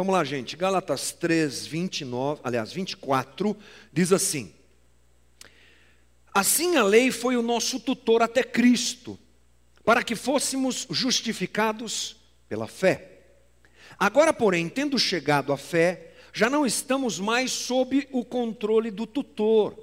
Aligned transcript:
Vamos 0.00 0.14
lá, 0.14 0.24
gente. 0.24 0.56
Gálatas 0.56 1.12
3, 1.12 1.66
29, 1.66 2.40
aliás, 2.42 2.72
24, 2.72 3.54
diz 3.92 4.14
assim: 4.14 4.50
Assim 6.32 6.76
a 6.76 6.82
lei 6.82 7.10
foi 7.10 7.36
o 7.36 7.42
nosso 7.42 7.78
tutor 7.78 8.22
até 8.22 8.42
Cristo, 8.42 9.18
para 9.84 10.02
que 10.02 10.16
fôssemos 10.16 10.86
justificados 10.88 12.16
pela 12.48 12.66
fé. 12.66 13.20
Agora, 13.98 14.32
porém, 14.32 14.70
tendo 14.70 14.98
chegado 14.98 15.52
à 15.52 15.58
fé, 15.58 16.14
já 16.32 16.48
não 16.48 16.64
estamos 16.64 17.20
mais 17.20 17.52
sob 17.52 18.08
o 18.10 18.24
controle 18.24 18.90
do 18.90 19.06
tutor. 19.06 19.78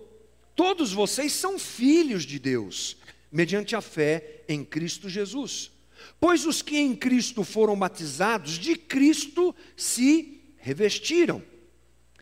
Todos 0.55 0.91
vocês 0.91 1.31
são 1.31 1.59
filhos 1.59 2.23
de 2.23 2.39
Deus, 2.39 2.97
mediante 3.31 3.75
a 3.75 3.81
fé 3.81 4.41
em 4.49 4.65
Cristo 4.65 5.07
Jesus. 5.07 5.76
Pois 6.19 6.45
os 6.45 6.61
que 6.61 6.77
em 6.77 6.95
Cristo 6.95 7.43
foram 7.43 7.77
batizados, 7.77 8.53
de 8.53 8.75
Cristo 8.75 9.55
se 9.75 10.41
revestiram. 10.57 11.41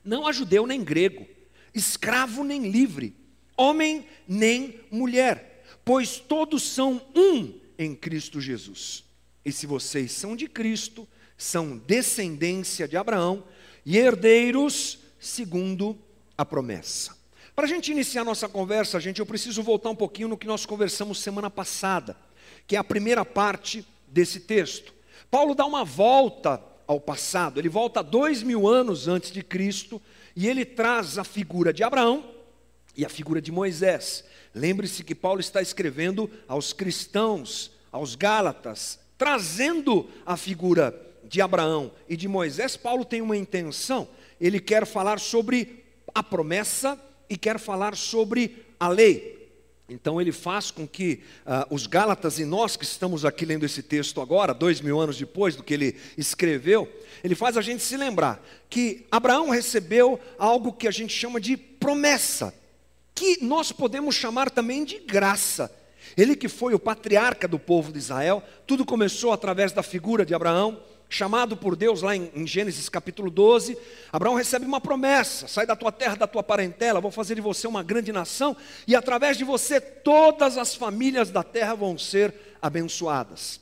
Não 0.04 0.28
há 0.28 0.32
judeu 0.32 0.68
nem 0.68 0.84
grego, 0.84 1.26
escravo 1.74 2.44
nem 2.44 2.70
livre, 2.70 3.16
homem 3.58 4.06
nem 4.28 4.80
mulher, 4.92 5.64
pois 5.84 6.18
todos 6.18 6.64
são 6.64 7.02
um 7.16 7.60
em 7.78 7.96
Cristo 7.96 8.40
Jesus. 8.40 9.04
E 9.44 9.52
se 9.52 9.66
vocês 9.66 10.12
são 10.12 10.36
de 10.36 10.48
Cristo, 10.48 11.08
são 11.38 11.78
descendência 11.78 12.88
de 12.88 12.98
Abraão 12.98 13.44
e 13.86 13.98
herdeiros 13.98 15.00
segundo 15.20 15.98
a 16.38 16.46
promessa. 16.46 17.16
Para 17.56 17.66
a 17.66 17.70
gente 17.70 17.92
iniciar 17.92 18.24
nossa 18.24 18.50
conversa, 18.50 19.00
gente, 19.00 19.20
eu 19.20 19.26
preciso 19.26 19.64
voltar 19.64 19.90
um 19.90 19.96
pouquinho 19.96 20.28
no 20.28 20.38
que 20.38 20.48
nós 20.48 20.66
conversamos 20.66 21.20
semana 21.20 21.50
passada, 21.50 22.18
que 22.68 22.76
é 22.76 22.80
a 22.80 22.84
primeira 22.84 23.24
parte 23.24 23.86
desse 24.08 24.40
texto. 24.40 24.94
Paulo 25.30 25.54
dá 25.54 25.66
uma 25.66 25.84
volta 25.84 26.62
ao 26.88 27.00
passado, 27.00 27.60
ele 27.60 27.70
volta 27.70 28.04
dois 28.04 28.44
mil 28.44 28.68
anos 28.68 29.08
antes 29.08 29.32
de 29.32 29.44
Cristo 29.44 30.02
e 30.36 30.48
ele 30.48 30.64
traz 30.64 31.18
a 31.18 31.24
figura 31.24 31.74
de 31.74 31.84
Abraão 31.84 32.24
e 32.96 33.04
a 33.06 33.10
figura 33.10 33.42
de 33.42 33.52
Moisés. 33.52 34.24
Lembre-se 34.54 35.04
que 35.04 35.16
Paulo 35.16 35.40
está 35.40 35.62
escrevendo 35.62 36.30
aos 36.48 36.74
cristãos, 36.74 37.72
aos 37.92 38.16
Gálatas, 38.16 39.00
trazendo 39.18 40.10
a 40.26 40.38
figura 40.38 41.02
de 41.24 41.42
Abraão 41.42 41.92
e 42.08 42.16
de 42.16 42.28
Moisés, 42.28 42.78
Paulo 42.78 43.04
tem 43.04 43.22
uma 43.22 43.36
intenção, 43.36 44.08
ele 44.40 44.60
quer 44.60 44.86
falar 44.86 45.20
sobre 45.20 45.84
a 46.14 46.22
promessa 46.22 47.00
e 47.30 47.36
quer 47.36 47.60
falar 47.60 47.96
sobre 47.96 48.66
a 48.80 48.88
lei. 48.88 49.35
Então 49.88 50.20
ele 50.20 50.32
faz 50.32 50.72
com 50.72 50.88
que 50.88 51.22
uh, 51.46 51.74
os 51.74 51.86
Gálatas 51.86 52.40
e 52.40 52.46
nós 52.46 52.76
que 52.76 52.84
estamos 52.84 53.24
aqui 53.24 53.46
lendo 53.46 53.66
esse 53.66 53.84
texto 53.84 54.20
agora, 54.20 54.54
dois 54.54 54.82
mil 54.82 55.00
anos 55.00 55.18
depois 55.18 55.56
do 55.56 55.62
que 55.62 55.74
ele 55.74 55.96
escreveu, 56.18 56.92
ele 57.24 57.36
faz 57.36 57.56
a 57.56 57.62
gente 57.62 57.84
se 57.84 57.96
lembrar 57.96 58.44
que 58.68 59.06
Abraão 59.12 59.50
recebeu 59.50 60.20
algo 60.40 60.74
que 60.74 60.88
a 60.88 60.92
gente 60.92 61.14
chama 61.14 61.40
de 61.40 61.56
promessa, 61.56 62.52
que 63.14 63.44
nós 63.44 63.72
podemos 63.72 64.16
chamar 64.16 64.50
também 64.50 64.84
de 64.84 64.98
graça. 64.98 65.72
Ele 66.18 66.36
que 66.36 66.48
foi 66.48 66.74
o 66.74 66.80
patriarca 66.80 67.48
do 67.48 67.60
povo 67.60 67.92
de 67.92 68.00
Israel, 68.00 68.42
tudo 68.66 68.86
começou 68.86 69.32
através 69.32 69.72
da 69.72 69.84
figura 69.84 70.26
de 70.26 70.34
Abraão 70.34 70.82
chamado 71.16 71.56
por 71.56 71.76
Deus 71.76 72.02
lá 72.02 72.16
em, 72.16 72.30
em, 72.36 72.46
Gênesis 72.46 72.90
capítulo 72.90 73.32
12, 73.32 73.78
Abraão 74.12 74.36
recebe 74.36 74.66
uma 74.66 74.82
promessa: 74.82 75.48
sai 75.48 75.66
da 75.66 75.76
tua 75.76 75.92
terra, 75.92 76.16
da 76.16 76.28
tua 76.28 76.44
parentela, 76.44 77.00
vou 77.00 77.12
fazer 77.12 77.36
de 77.36 77.42
você 77.42 77.68
uma 77.68 77.82
grande 77.82 78.12
nação, 78.12 78.56
e 78.86 78.96
através 78.96 79.38
de 79.38 79.44
você 79.44 79.80
todas 79.80 80.58
as 80.58 80.76
famílias 80.76 81.30
da 81.30 81.44
terra 81.44 81.74
vão 81.74 81.98
ser 81.98 82.34
abençoadas. 82.62 83.62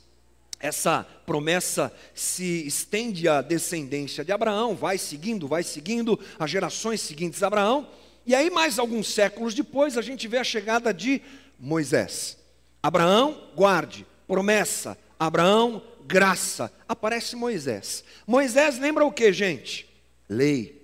Essa 0.58 1.06
promessa 1.26 1.92
se 2.14 2.66
estende 2.66 3.28
à 3.28 3.40
descendência 3.40 4.24
de 4.24 4.32
Abraão, 4.32 4.74
vai 4.74 4.98
seguindo, 4.98 5.46
vai 5.46 5.62
seguindo 5.62 6.18
as 6.38 6.50
gerações 6.50 7.00
seguintes 7.00 7.42
a 7.42 7.46
Abraão, 7.46 7.86
e 8.26 8.34
aí, 8.34 8.50
mais 8.50 8.78
alguns 8.78 9.12
séculos 9.12 9.54
depois, 9.54 9.98
a 9.98 10.02
gente 10.02 10.26
vê 10.26 10.38
a 10.38 10.44
chegada 10.44 10.94
de 10.94 11.20
Moisés. 11.60 12.38
Abraão, 12.82 13.38
guarde, 13.54 14.06
promessa, 14.26 14.96
Abraão, 15.18 15.82
graça, 16.06 16.72
aparece 16.88 17.36
Moisés. 17.36 18.04
Moisés 18.26 18.78
lembra 18.78 19.04
o 19.04 19.12
que, 19.12 19.32
gente? 19.32 19.88
Lei. 20.28 20.82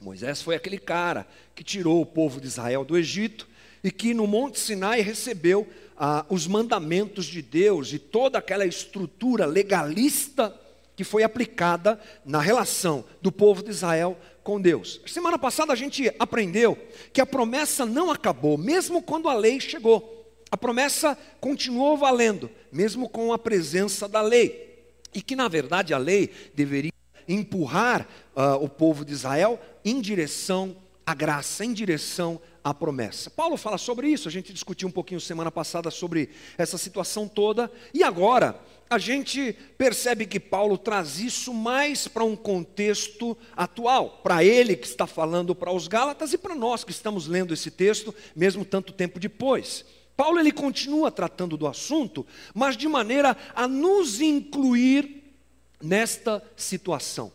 Moisés 0.00 0.40
foi 0.40 0.54
aquele 0.54 0.78
cara 0.78 1.26
que 1.54 1.62
tirou 1.62 2.00
o 2.00 2.06
povo 2.06 2.40
de 2.40 2.46
Israel 2.46 2.84
do 2.84 2.96
Egito 2.96 3.46
e 3.84 3.90
que 3.90 4.14
no 4.14 4.26
Monte 4.26 4.58
Sinai 4.58 5.00
recebeu 5.00 5.68
ah, 5.96 6.24
os 6.28 6.46
mandamentos 6.46 7.26
de 7.26 7.42
Deus 7.42 7.92
e 7.92 7.98
toda 7.98 8.38
aquela 8.38 8.64
estrutura 8.64 9.44
legalista 9.44 10.54
que 10.96 11.04
foi 11.04 11.22
aplicada 11.22 12.00
na 12.24 12.40
relação 12.40 13.04
do 13.22 13.30
povo 13.32 13.62
de 13.62 13.70
Israel 13.70 14.18
com 14.42 14.60
Deus. 14.60 15.00
Semana 15.06 15.38
passada 15.38 15.72
a 15.72 15.76
gente 15.76 16.14
aprendeu 16.18 16.76
que 17.12 17.20
a 17.20 17.26
promessa 17.26 17.86
não 17.86 18.10
acabou, 18.10 18.58
mesmo 18.58 19.02
quando 19.02 19.28
a 19.28 19.34
lei 19.34 19.60
chegou. 19.60 20.19
A 20.50 20.56
promessa 20.56 21.16
continuou 21.40 21.96
valendo, 21.96 22.50
mesmo 22.72 23.08
com 23.08 23.32
a 23.32 23.38
presença 23.38 24.08
da 24.08 24.20
lei. 24.20 24.68
E 25.14 25.22
que, 25.22 25.36
na 25.36 25.48
verdade, 25.48 25.94
a 25.94 25.98
lei 25.98 26.30
deveria 26.54 26.92
empurrar 27.28 28.08
uh, 28.34 28.62
o 28.62 28.68
povo 28.68 29.04
de 29.04 29.12
Israel 29.12 29.60
em 29.84 30.00
direção 30.00 30.76
à 31.06 31.14
graça, 31.14 31.64
em 31.64 31.72
direção 31.72 32.40
à 32.62 32.74
promessa. 32.74 33.30
Paulo 33.30 33.56
fala 33.56 33.78
sobre 33.78 34.08
isso, 34.08 34.28
a 34.28 34.30
gente 34.30 34.52
discutiu 34.52 34.88
um 34.88 34.92
pouquinho 34.92 35.20
semana 35.20 35.50
passada 35.50 35.90
sobre 35.90 36.30
essa 36.58 36.76
situação 36.76 37.26
toda, 37.26 37.70
e 37.94 38.02
agora 38.02 38.60
a 38.88 38.98
gente 38.98 39.56
percebe 39.78 40.26
que 40.26 40.40
Paulo 40.40 40.76
traz 40.76 41.20
isso 41.20 41.54
mais 41.54 42.08
para 42.08 42.24
um 42.24 42.36
contexto 42.36 43.36
atual, 43.56 44.20
para 44.22 44.44
ele 44.44 44.76
que 44.76 44.86
está 44.86 45.06
falando 45.06 45.54
para 45.54 45.72
os 45.72 45.86
Gálatas 45.86 46.32
e 46.32 46.38
para 46.38 46.54
nós 46.54 46.84
que 46.84 46.90
estamos 46.90 47.26
lendo 47.26 47.54
esse 47.54 47.70
texto, 47.70 48.14
mesmo 48.34 48.64
tanto 48.64 48.92
tempo 48.92 49.20
depois. 49.20 49.84
Paulo 50.16 50.38
ele 50.38 50.52
continua 50.52 51.10
tratando 51.10 51.56
do 51.56 51.66
assunto, 51.66 52.26
mas 52.54 52.76
de 52.76 52.86
maneira 52.86 53.36
a 53.54 53.66
nos 53.66 54.20
incluir 54.20 55.34
nesta 55.82 56.42
situação. 56.56 57.32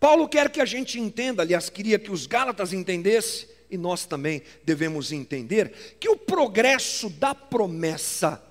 Paulo 0.00 0.28
quer 0.28 0.50
que 0.50 0.60
a 0.60 0.64
gente 0.64 0.98
entenda, 0.98 1.42
aliás, 1.42 1.68
queria 1.68 1.98
que 1.98 2.10
os 2.10 2.26
Gálatas 2.26 2.72
entendessem, 2.72 3.48
e 3.70 3.76
nós 3.76 4.06
também 4.06 4.42
devemos 4.64 5.12
entender, 5.12 5.96
que 5.98 6.08
o 6.08 6.16
progresso 6.16 7.10
da 7.10 7.34
promessa, 7.34 8.42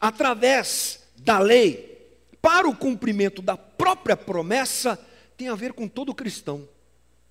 através 0.00 1.00
da 1.16 1.38
lei, 1.38 1.92
para 2.40 2.68
o 2.68 2.76
cumprimento 2.76 3.40
da 3.40 3.56
própria 3.56 4.16
promessa, 4.16 4.98
tem 5.36 5.48
a 5.48 5.54
ver 5.54 5.72
com 5.72 5.88
todo 5.88 6.14
cristão, 6.14 6.68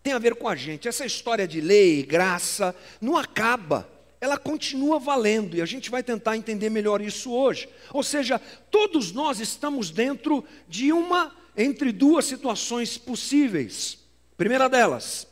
tem 0.01 0.13
a 0.13 0.19
ver 0.19 0.35
com 0.35 0.47
a 0.47 0.55
gente. 0.55 0.87
Essa 0.87 1.05
história 1.05 1.47
de 1.47 1.61
lei, 1.61 2.03
graça, 2.03 2.75
não 2.99 3.15
acaba 3.15 3.87
ela 4.23 4.38
continua 4.38 5.00
valendo 5.00 5.57
e 5.57 5.61
a 5.61 5.66
gente 5.66 5.91
vai 5.91 6.01
tentar 6.01 6.38
entender 6.38 6.69
melhor 6.69 7.01
isso 7.01 7.29
hoje. 7.34 7.67
Ou 7.91 8.01
seja, 8.01 8.39
todos 8.72 9.11
nós 9.11 9.41
estamos 9.41 9.89
dentro 9.89 10.45
de 10.66 10.94
uma 10.94 11.35
entre 11.57 11.91
duas 11.91 12.23
situações 12.23 12.97
possíveis. 12.97 13.97
Primeira 14.38 14.69
delas, 14.69 15.28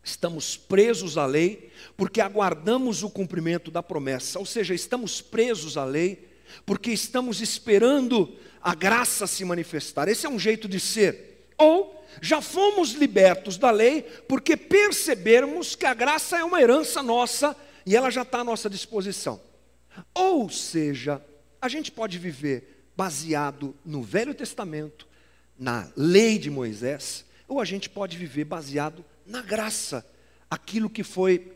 estamos 0.00 0.56
presos 0.56 1.18
à 1.18 1.26
lei 1.26 1.72
porque 1.96 2.20
aguardamos 2.20 3.02
o 3.02 3.10
cumprimento 3.10 3.68
da 3.68 3.82
promessa, 3.82 4.38
ou 4.38 4.46
seja, 4.46 4.72
estamos 4.72 5.20
presos 5.20 5.76
à 5.76 5.84
lei 5.84 6.28
porque 6.64 6.92
estamos 6.92 7.40
esperando 7.40 8.32
a 8.62 8.76
graça 8.76 9.26
se 9.26 9.44
manifestar. 9.44 10.06
Esse 10.06 10.24
é 10.24 10.30
um 10.30 10.38
jeito 10.38 10.68
de 10.68 10.78
ser. 10.78 11.50
Ou 11.58 12.00
já 12.20 12.40
fomos 12.40 12.92
libertos 12.92 13.58
da 13.58 13.72
lei 13.72 14.02
porque 14.28 14.56
percebermos 14.56 15.74
que 15.74 15.84
a 15.84 15.94
graça 15.94 16.38
é 16.38 16.44
uma 16.44 16.62
herança 16.62 17.02
nossa 17.02 17.56
e 17.86 17.94
ela 17.94 18.10
já 18.10 18.22
está 18.22 18.40
à 18.40 18.44
nossa 18.44 18.68
disposição. 18.68 19.40
Ou 20.12 20.50
seja, 20.50 21.24
a 21.62 21.68
gente 21.68 21.92
pode 21.92 22.18
viver 22.18 22.90
baseado 22.96 23.74
no 23.84 24.02
Velho 24.02 24.34
Testamento, 24.34 25.06
na 25.56 25.88
lei 25.96 26.38
de 26.38 26.50
Moisés, 26.50 27.24
ou 27.46 27.60
a 27.60 27.64
gente 27.64 27.88
pode 27.88 28.18
viver 28.18 28.44
baseado 28.44 29.04
na 29.24 29.40
graça, 29.40 30.04
aquilo 30.50 30.90
que 30.90 31.04
foi 31.04 31.52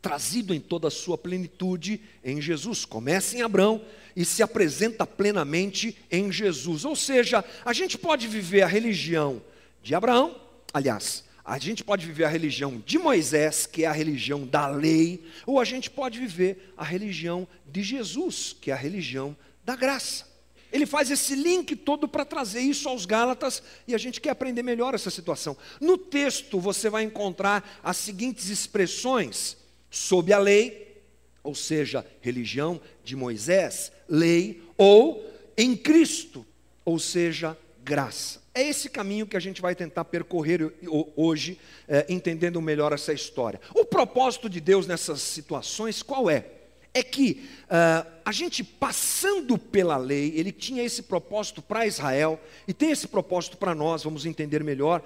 trazido 0.00 0.54
em 0.54 0.60
toda 0.60 0.88
a 0.88 0.90
sua 0.90 1.18
plenitude 1.18 2.00
em 2.24 2.40
Jesus. 2.40 2.84
Começa 2.84 3.36
em 3.36 3.42
Abraão 3.42 3.84
e 4.14 4.24
se 4.24 4.42
apresenta 4.42 5.06
plenamente 5.06 5.98
em 6.10 6.32
Jesus. 6.32 6.84
Ou 6.84 6.96
seja, 6.96 7.44
a 7.64 7.72
gente 7.72 7.98
pode 7.98 8.26
viver 8.26 8.62
a 8.62 8.66
religião 8.66 9.42
de 9.82 9.94
Abraão, 9.94 10.40
aliás, 10.72 11.25
a 11.46 11.58
gente 11.60 11.84
pode 11.84 12.04
viver 12.04 12.24
a 12.24 12.28
religião 12.28 12.82
de 12.84 12.98
Moisés, 12.98 13.66
que 13.66 13.84
é 13.84 13.86
a 13.86 13.92
religião 13.92 14.44
da 14.44 14.66
lei, 14.66 15.24
ou 15.46 15.60
a 15.60 15.64
gente 15.64 15.88
pode 15.88 16.18
viver 16.18 16.74
a 16.76 16.84
religião 16.84 17.46
de 17.64 17.84
Jesus, 17.84 18.56
que 18.60 18.72
é 18.72 18.74
a 18.74 18.76
religião 18.76 19.36
da 19.64 19.76
graça. 19.76 20.26
Ele 20.72 20.84
faz 20.84 21.08
esse 21.08 21.36
link 21.36 21.76
todo 21.76 22.08
para 22.08 22.24
trazer 22.24 22.58
isso 22.60 22.88
aos 22.88 23.06
Gálatas 23.06 23.62
e 23.86 23.94
a 23.94 23.98
gente 23.98 24.20
quer 24.20 24.30
aprender 24.30 24.64
melhor 24.64 24.92
essa 24.92 25.08
situação. 25.08 25.56
No 25.80 25.96
texto 25.96 26.58
você 26.58 26.90
vai 26.90 27.04
encontrar 27.04 27.78
as 27.80 27.96
seguintes 27.96 28.48
expressões: 28.48 29.56
sob 29.88 30.32
a 30.32 30.38
lei, 30.40 31.00
ou 31.44 31.54
seja, 31.54 32.04
religião 32.20 32.80
de 33.04 33.14
Moisés, 33.14 33.92
lei, 34.08 34.64
ou 34.76 35.24
em 35.56 35.76
Cristo, 35.76 36.44
ou 36.84 36.98
seja, 36.98 37.56
graça. 37.84 38.45
É 38.56 38.62
esse 38.62 38.88
caminho 38.88 39.26
que 39.26 39.36
a 39.36 39.40
gente 39.40 39.60
vai 39.60 39.74
tentar 39.74 40.06
percorrer 40.06 40.72
hoje, 41.14 41.60
é, 41.86 42.06
entendendo 42.08 42.58
melhor 42.62 42.90
essa 42.90 43.12
história. 43.12 43.60
O 43.74 43.84
propósito 43.84 44.48
de 44.48 44.62
Deus 44.62 44.86
nessas 44.86 45.20
situações 45.20 46.02
qual 46.02 46.30
é? 46.30 46.46
É 46.94 47.02
que 47.02 47.46
uh, 47.64 48.10
a 48.24 48.32
gente 48.32 48.64
passando 48.64 49.58
pela 49.58 49.98
lei, 49.98 50.32
ele 50.34 50.50
tinha 50.50 50.82
esse 50.82 51.02
propósito 51.02 51.60
para 51.60 51.86
Israel 51.86 52.40
e 52.66 52.72
tem 52.72 52.90
esse 52.90 53.06
propósito 53.06 53.58
para 53.58 53.74
nós, 53.74 54.04
vamos 54.04 54.24
entender 54.24 54.64
melhor. 54.64 55.02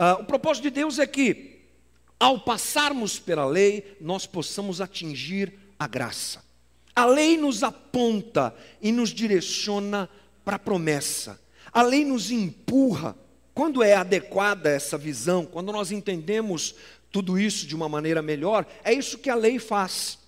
Uh, 0.00 0.22
o 0.22 0.24
propósito 0.24 0.62
de 0.62 0.70
Deus 0.70 0.98
é 0.98 1.06
que, 1.06 1.60
ao 2.18 2.40
passarmos 2.40 3.18
pela 3.18 3.44
lei, 3.44 3.98
nós 4.00 4.24
possamos 4.24 4.80
atingir 4.80 5.52
a 5.78 5.86
graça. 5.86 6.42
A 6.96 7.04
lei 7.04 7.36
nos 7.36 7.62
aponta 7.62 8.54
e 8.80 8.90
nos 8.90 9.10
direciona 9.10 10.08
para 10.42 10.56
a 10.56 10.58
promessa. 10.58 11.43
A 11.74 11.82
lei 11.82 12.04
nos 12.04 12.30
empurra. 12.30 13.16
Quando 13.52 13.82
é 13.82 13.94
adequada 13.94 14.70
essa 14.70 14.96
visão, 14.96 15.44
quando 15.44 15.72
nós 15.72 15.90
entendemos 15.90 16.74
tudo 17.10 17.38
isso 17.38 17.66
de 17.66 17.74
uma 17.74 17.88
maneira 17.88 18.22
melhor, 18.22 18.66
é 18.82 18.92
isso 18.92 19.18
que 19.18 19.28
a 19.28 19.34
lei 19.34 19.58
faz. 19.58 20.18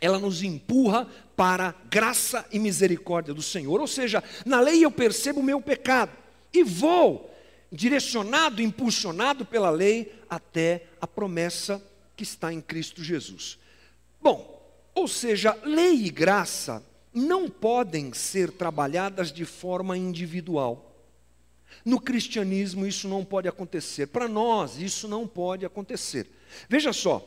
Ela 0.00 0.18
nos 0.18 0.42
empurra 0.42 1.06
para 1.36 1.74
graça 1.90 2.46
e 2.52 2.58
misericórdia 2.58 3.32
do 3.32 3.42
Senhor. 3.42 3.80
Ou 3.80 3.86
seja, 3.86 4.22
na 4.44 4.60
lei 4.60 4.84
eu 4.84 4.90
percebo 4.90 5.40
o 5.40 5.42
meu 5.42 5.60
pecado 5.60 6.12
e 6.52 6.62
vou 6.62 7.34
direcionado, 7.70 8.60
impulsionado 8.60 9.46
pela 9.46 9.70
lei 9.70 10.14
até 10.28 10.86
a 11.00 11.06
promessa 11.06 11.82
que 12.14 12.22
está 12.22 12.52
em 12.52 12.60
Cristo 12.60 13.02
Jesus. 13.02 13.58
Bom, 14.20 14.60
ou 14.94 15.08
seja, 15.08 15.56
lei 15.64 16.04
e 16.04 16.10
graça 16.10 16.84
não 17.12 17.48
podem 17.48 18.12
ser 18.12 18.50
trabalhadas 18.50 19.32
de 19.32 19.44
forma 19.44 19.96
individual. 19.96 20.90
No 21.84 22.00
cristianismo 22.00 22.86
isso 22.86 23.08
não 23.08 23.24
pode 23.24 23.48
acontecer. 23.48 24.06
Para 24.06 24.28
nós 24.28 24.78
isso 24.78 25.08
não 25.08 25.26
pode 25.26 25.64
acontecer. 25.64 26.30
Veja 26.68 26.92
só, 26.92 27.26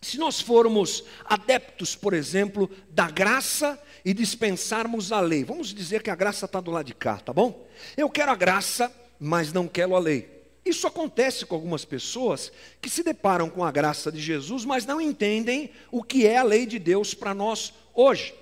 se 0.00 0.18
nós 0.18 0.40
formos 0.40 1.04
adeptos, 1.24 1.96
por 1.96 2.12
exemplo, 2.12 2.70
da 2.90 3.10
graça 3.10 3.80
e 4.04 4.12
dispensarmos 4.12 5.12
a 5.12 5.20
lei, 5.20 5.44
vamos 5.44 5.72
dizer 5.72 6.02
que 6.02 6.10
a 6.10 6.14
graça 6.14 6.44
está 6.44 6.60
do 6.60 6.70
lado 6.70 6.86
de 6.86 6.94
cá, 6.94 7.18
tá 7.18 7.32
bom? 7.32 7.66
Eu 7.96 8.10
quero 8.10 8.30
a 8.30 8.36
graça, 8.36 8.92
mas 9.18 9.52
não 9.52 9.66
quero 9.66 9.96
a 9.96 9.98
lei. 9.98 10.34
Isso 10.64 10.86
acontece 10.86 11.44
com 11.44 11.54
algumas 11.54 11.84
pessoas 11.84 12.50
que 12.80 12.88
se 12.88 13.02
deparam 13.02 13.50
com 13.50 13.62
a 13.62 13.70
graça 13.70 14.10
de 14.10 14.20
Jesus, 14.20 14.64
mas 14.64 14.86
não 14.86 15.00
entendem 15.00 15.70
o 15.90 16.02
que 16.02 16.26
é 16.26 16.38
a 16.38 16.42
lei 16.42 16.66
de 16.66 16.78
Deus 16.78 17.14
para 17.14 17.34
nós 17.34 17.72
hoje. 17.94 18.34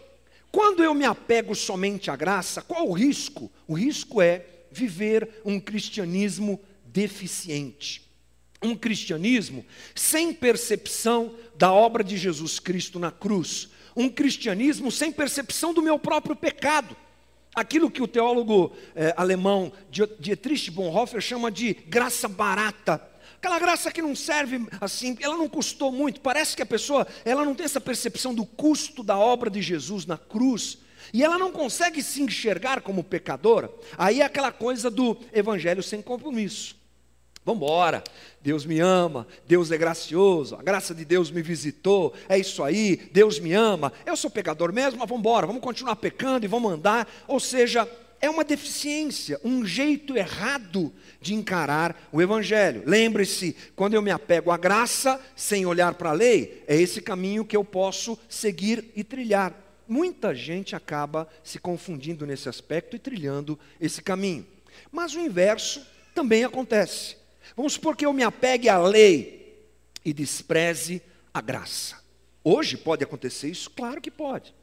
Quando 0.53 0.85
eu 0.85 0.93
me 0.93 1.07
apego 1.07 1.55
somente 1.55 2.11
à 2.11 2.17
graça, 2.17 2.61
qual 2.61 2.87
o 2.87 2.93
risco? 2.93 3.51
O 3.67 3.73
risco 3.73 4.21
é 4.21 4.45
viver 4.71 5.41
um 5.47 5.59
cristianismo 5.59 6.61
deficiente. 6.85 8.03
Um 8.63 8.77
cristianismo 8.77 9.65
sem 9.95 10.33
percepção 10.33 11.35
da 11.57 11.73
obra 11.73 12.05
de 12.05 12.19
Jesus 12.19 12.61
Cristo 12.61 12.99
na 12.99 13.11
cruz. 13.11 13.71
Um 13.97 14.11
cristianismo 14.11 14.93
sem 14.93 15.11
percepção 15.11 15.73
do 15.73 15.81
meu 15.81 15.99
próprio 15.99 16.37
pecado. 16.37 16.95
Aquilo 17.55 17.91
que 17.91 18.03
o 18.03 18.09
teólogo 18.09 18.73
eh, 18.95 19.13
alemão 19.17 19.73
Dietrich 19.91 20.71
Bonhoeffer 20.71 21.21
chama 21.21 21.51
de 21.51 21.75
graça 21.75 22.29
barata 22.29 23.12
Aquela 23.43 23.59
graça 23.59 23.91
que 23.91 24.01
não 24.01 24.15
serve 24.15 24.69
assim, 24.81 25.19
ela 25.21 25.37
não 25.37 25.49
custou 25.49 25.91
muito. 25.91 26.21
Parece 26.21 26.55
que 26.55 26.63
a 26.63 26.67
pessoa, 26.67 27.05
ela 27.25 27.45
não 27.45 27.57
tem 27.57 27.65
essa 27.65 27.81
percepção 27.81 28.33
do 28.33 28.47
custo 28.47 29.03
da 29.03 29.19
obra 29.19 29.51
de 29.51 29.61
Jesus 29.61 30.07
na 30.07 30.17
cruz. 30.17 30.79
E 31.13 31.25
ela 31.25 31.37
não 31.37 31.51
consegue 31.51 32.05
se 32.05 32.23
enxergar 32.23 32.83
como 32.83 33.03
pecadora. 33.03 33.69
Aí 33.99 34.21
é 34.21 34.25
aquela 34.25 34.53
coisa 34.53 34.89
do 34.89 35.19
evangelho 35.33 35.83
sem 35.83 36.01
compromisso. 36.01 36.77
Vamos 37.45 37.61
embora, 37.65 38.05
Deus 38.41 38.65
me 38.65 38.79
ama, 38.79 39.27
Deus 39.45 39.73
é 39.73 39.77
gracioso, 39.77 40.55
a 40.55 40.63
graça 40.63 40.95
de 40.95 41.05
Deus 41.05 41.29
me 41.29 41.43
visitou, 41.43 42.15
é 42.29 42.39
isso 42.39 42.63
aí, 42.63 43.11
Deus 43.11 43.41
me 43.41 43.53
ama, 43.53 43.93
eu 44.07 44.17
sou 44.17 44.31
pecador 44.31 44.73
mesmo, 44.73 45.01
mas 45.01 45.09
vamos 45.09 45.19
embora, 45.19 45.49
vamos 45.49 45.61
continuar 45.61 45.97
pecando 45.97 46.45
e 46.45 46.49
vamos 46.49 46.71
andar. 46.71 47.09
Ou 47.27 47.41
seja, 47.41 47.89
é 48.23 48.31
uma 48.31 48.45
deficiência, 48.45 49.41
um 49.45 49.67
jeito 49.67 50.17
errado 50.17 50.93
de 51.21 51.35
encarar 51.35 52.09
o 52.13 52.23
Evangelho. 52.23 52.85
Lembre-se, 52.87 53.57
quando 53.75 53.95
eu 53.95 54.01
me 54.01 54.13
apego 54.13 54.53
à 54.53 54.57
graça, 54.57 55.21
sem 55.35 55.67
olhar 55.67 55.95
para 55.95 56.11
a 56.11 56.15
lei, 56.15 56.63
é 56.69 56.81
esse 56.81 57.03
caminho 57.03 57.45
que 57.45 57.57
eu 57.57 57.65
posso 57.65 58.17
seguir 58.29 58.93
e 58.95 59.03
trilhar. 59.03 59.53
Muita 59.89 60.33
gente 60.33 60.77
acaba 60.77 61.29
se 61.43 61.59
confundindo 61.59 62.25
nesse 62.25 62.49
aspecto 62.49 62.95
e 62.95 62.99
trilhando 63.01 63.59
esse 63.81 64.01
caminho. 64.01 64.47
Mas 64.93 65.15
o 65.15 65.21
inverso 65.21 65.85
também 66.15 66.45
acontece. 66.45 67.17
Vamos 67.57 67.73
supor 67.73 67.97
que 67.97 68.07
eu 68.07 68.13
me 68.13 68.23
apegue 68.23 68.69
à 68.69 68.79
lei 68.79 69.67
e 70.05 70.13
despreze 70.13 71.03
a 71.35 71.41
graça. 71.41 72.01
Hoje 72.45 72.77
pode 72.77 73.03
acontecer 73.03 73.49
isso? 73.49 73.69
Claro 73.71 74.01
que 74.01 74.13
pode. 74.13 74.55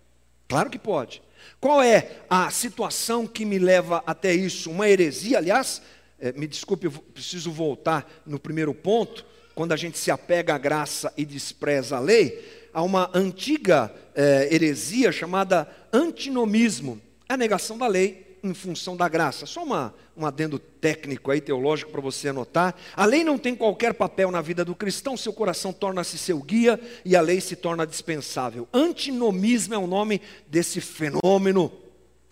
Claro 0.49 0.71
que 0.71 0.79
pode. 0.79 1.21
Qual 1.61 1.79
é 1.79 2.23
a 2.27 2.49
situação 2.49 3.27
que 3.27 3.45
me 3.45 3.59
leva 3.59 4.03
até 4.05 4.33
isso? 4.33 4.71
Uma 4.71 4.89
heresia, 4.89 5.37
aliás, 5.37 5.79
é, 6.19 6.31
me 6.31 6.47
desculpe, 6.47 6.87
eu 6.87 6.91
preciso 6.91 7.51
voltar 7.51 8.09
no 8.25 8.39
primeiro 8.39 8.73
ponto, 8.73 9.23
quando 9.53 9.73
a 9.73 9.77
gente 9.77 9.99
se 9.99 10.09
apega 10.09 10.55
à 10.55 10.57
graça 10.57 11.13
e 11.15 11.23
despreza 11.23 11.97
a 11.97 11.99
lei, 11.99 12.67
há 12.73 12.81
uma 12.81 13.11
antiga 13.13 13.93
é, 14.15 14.49
heresia 14.51 15.11
chamada 15.11 15.69
antinomismo, 15.93 16.99
a 17.27 17.37
negação 17.37 17.77
da 17.77 17.85
lei 17.85 18.28
em 18.43 18.53
função 18.53 18.95
da 18.95 19.07
graça. 19.07 19.45
Só 19.45 19.63
uma, 19.63 19.93
um 20.15 20.25
adendo 20.25 20.59
técnico 20.59 21.31
aí, 21.31 21.41
teológico, 21.41 21.91
para 21.91 22.01
você 22.01 22.29
anotar. 22.29 22.75
A 22.95 23.05
lei 23.05 23.23
não 23.23 23.37
tem 23.37 23.55
qualquer 23.55 23.93
papel 23.93 24.31
na 24.31 24.41
vida 24.41 24.63
do 24.65 24.75
cristão, 24.75 25.17
seu 25.17 25.33
coração 25.33 25.71
torna-se 25.71 26.17
seu 26.17 26.39
guia 26.39 26.79
e 27.03 27.15
a 27.15 27.21
lei 27.21 27.41
se 27.41 27.55
torna 27.55 27.85
dispensável. 27.85 28.67
Antinomismo 28.73 29.73
é 29.73 29.77
o 29.77 29.87
nome 29.87 30.21
desse 30.47 30.81
fenômeno, 30.81 31.71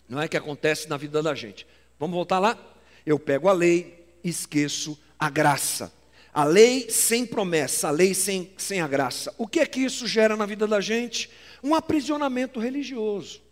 não 0.07 0.21
é 0.21 0.27
que 0.27 0.38
acontece 0.38 0.89
na 0.89 0.98
vida 0.98 1.21
da 1.21 1.36
gente. 1.36 1.68
Vamos 2.00 2.15
voltar 2.15 2.39
lá? 2.39 2.57
Eu 3.06 3.19
pego 3.19 3.50
a 3.50 3.53
lei, 3.53 4.06
esqueço 4.24 4.98
a 5.19 5.30
graça. 5.30 5.94
A 6.33 6.44
lei 6.44 6.89
sem 6.89 7.25
promessa, 7.25 7.88
a 7.88 7.92
lei 7.92 8.13
sem, 8.13 8.51
sem 8.57 8.80
a 8.80 8.88
graça. 8.88 9.33
O 9.38 9.48
que 9.48 9.60
é 9.60 9.65
que 9.65 9.80
isso 9.80 10.06
gera 10.06 10.38
na 10.38 10.45
vida 10.45 10.68
da 10.68 10.80
gente? 10.80 11.30
Um 11.63 11.74
aprisionamento 11.74 12.60
religioso 12.60 13.47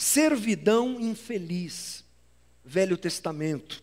servidão 0.00 0.98
infeliz, 0.98 2.02
Velho 2.64 2.96
Testamento, 2.96 3.82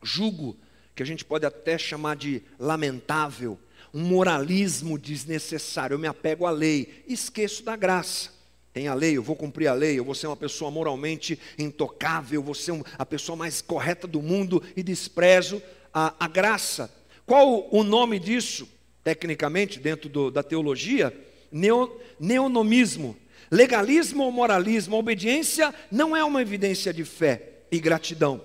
jugo, 0.00 0.56
que 0.94 1.02
a 1.02 1.06
gente 1.06 1.24
pode 1.24 1.44
até 1.44 1.76
chamar 1.76 2.14
de 2.14 2.40
lamentável, 2.60 3.58
um 3.92 4.02
moralismo 4.02 4.96
desnecessário. 4.96 5.94
Eu 5.94 5.98
me 5.98 6.06
apego 6.06 6.46
à 6.46 6.50
lei, 6.52 7.02
esqueço 7.08 7.64
da 7.64 7.74
graça. 7.74 8.30
Tem 8.72 8.86
a 8.86 8.94
lei, 8.94 9.16
eu 9.16 9.22
vou 9.22 9.34
cumprir 9.34 9.66
a 9.66 9.74
lei, 9.74 9.98
eu 9.98 10.04
vou 10.04 10.14
ser 10.14 10.28
uma 10.28 10.36
pessoa 10.36 10.70
moralmente 10.70 11.36
intocável, 11.58 12.40
vou 12.40 12.54
ser 12.54 12.80
a 12.96 13.04
pessoa 13.04 13.34
mais 13.34 13.60
correta 13.60 14.06
do 14.06 14.22
mundo 14.22 14.62
e 14.76 14.82
desprezo 14.82 15.60
a, 15.92 16.14
a 16.24 16.28
graça. 16.28 16.88
Qual 17.26 17.68
o 17.74 17.82
nome 17.82 18.20
disso, 18.20 18.68
tecnicamente, 19.02 19.80
dentro 19.80 20.08
do, 20.08 20.30
da 20.30 20.42
teologia? 20.42 21.12
Neo, 21.50 22.00
neonomismo, 22.20 23.16
Legalismo 23.52 24.24
ou 24.24 24.32
moralismo, 24.32 24.96
a 24.96 24.98
obediência 24.98 25.74
não 25.90 26.16
é 26.16 26.24
uma 26.24 26.40
evidência 26.40 26.90
de 26.90 27.04
fé 27.04 27.64
e 27.70 27.78
gratidão, 27.78 28.40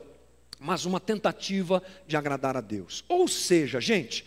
mas 0.60 0.84
uma 0.84 1.00
tentativa 1.00 1.82
de 2.06 2.18
agradar 2.18 2.58
a 2.58 2.62
Deus. 2.62 3.06
Ou 3.08 3.26
seja, 3.26 3.80
gente, 3.80 4.26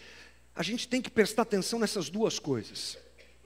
a 0.57 0.63
gente 0.63 0.89
tem 0.89 1.03
que 1.03 1.11
prestar 1.11 1.43
atenção 1.43 1.79
nessas 1.79 2.09
duas 2.09 2.39
coisas: 2.39 2.97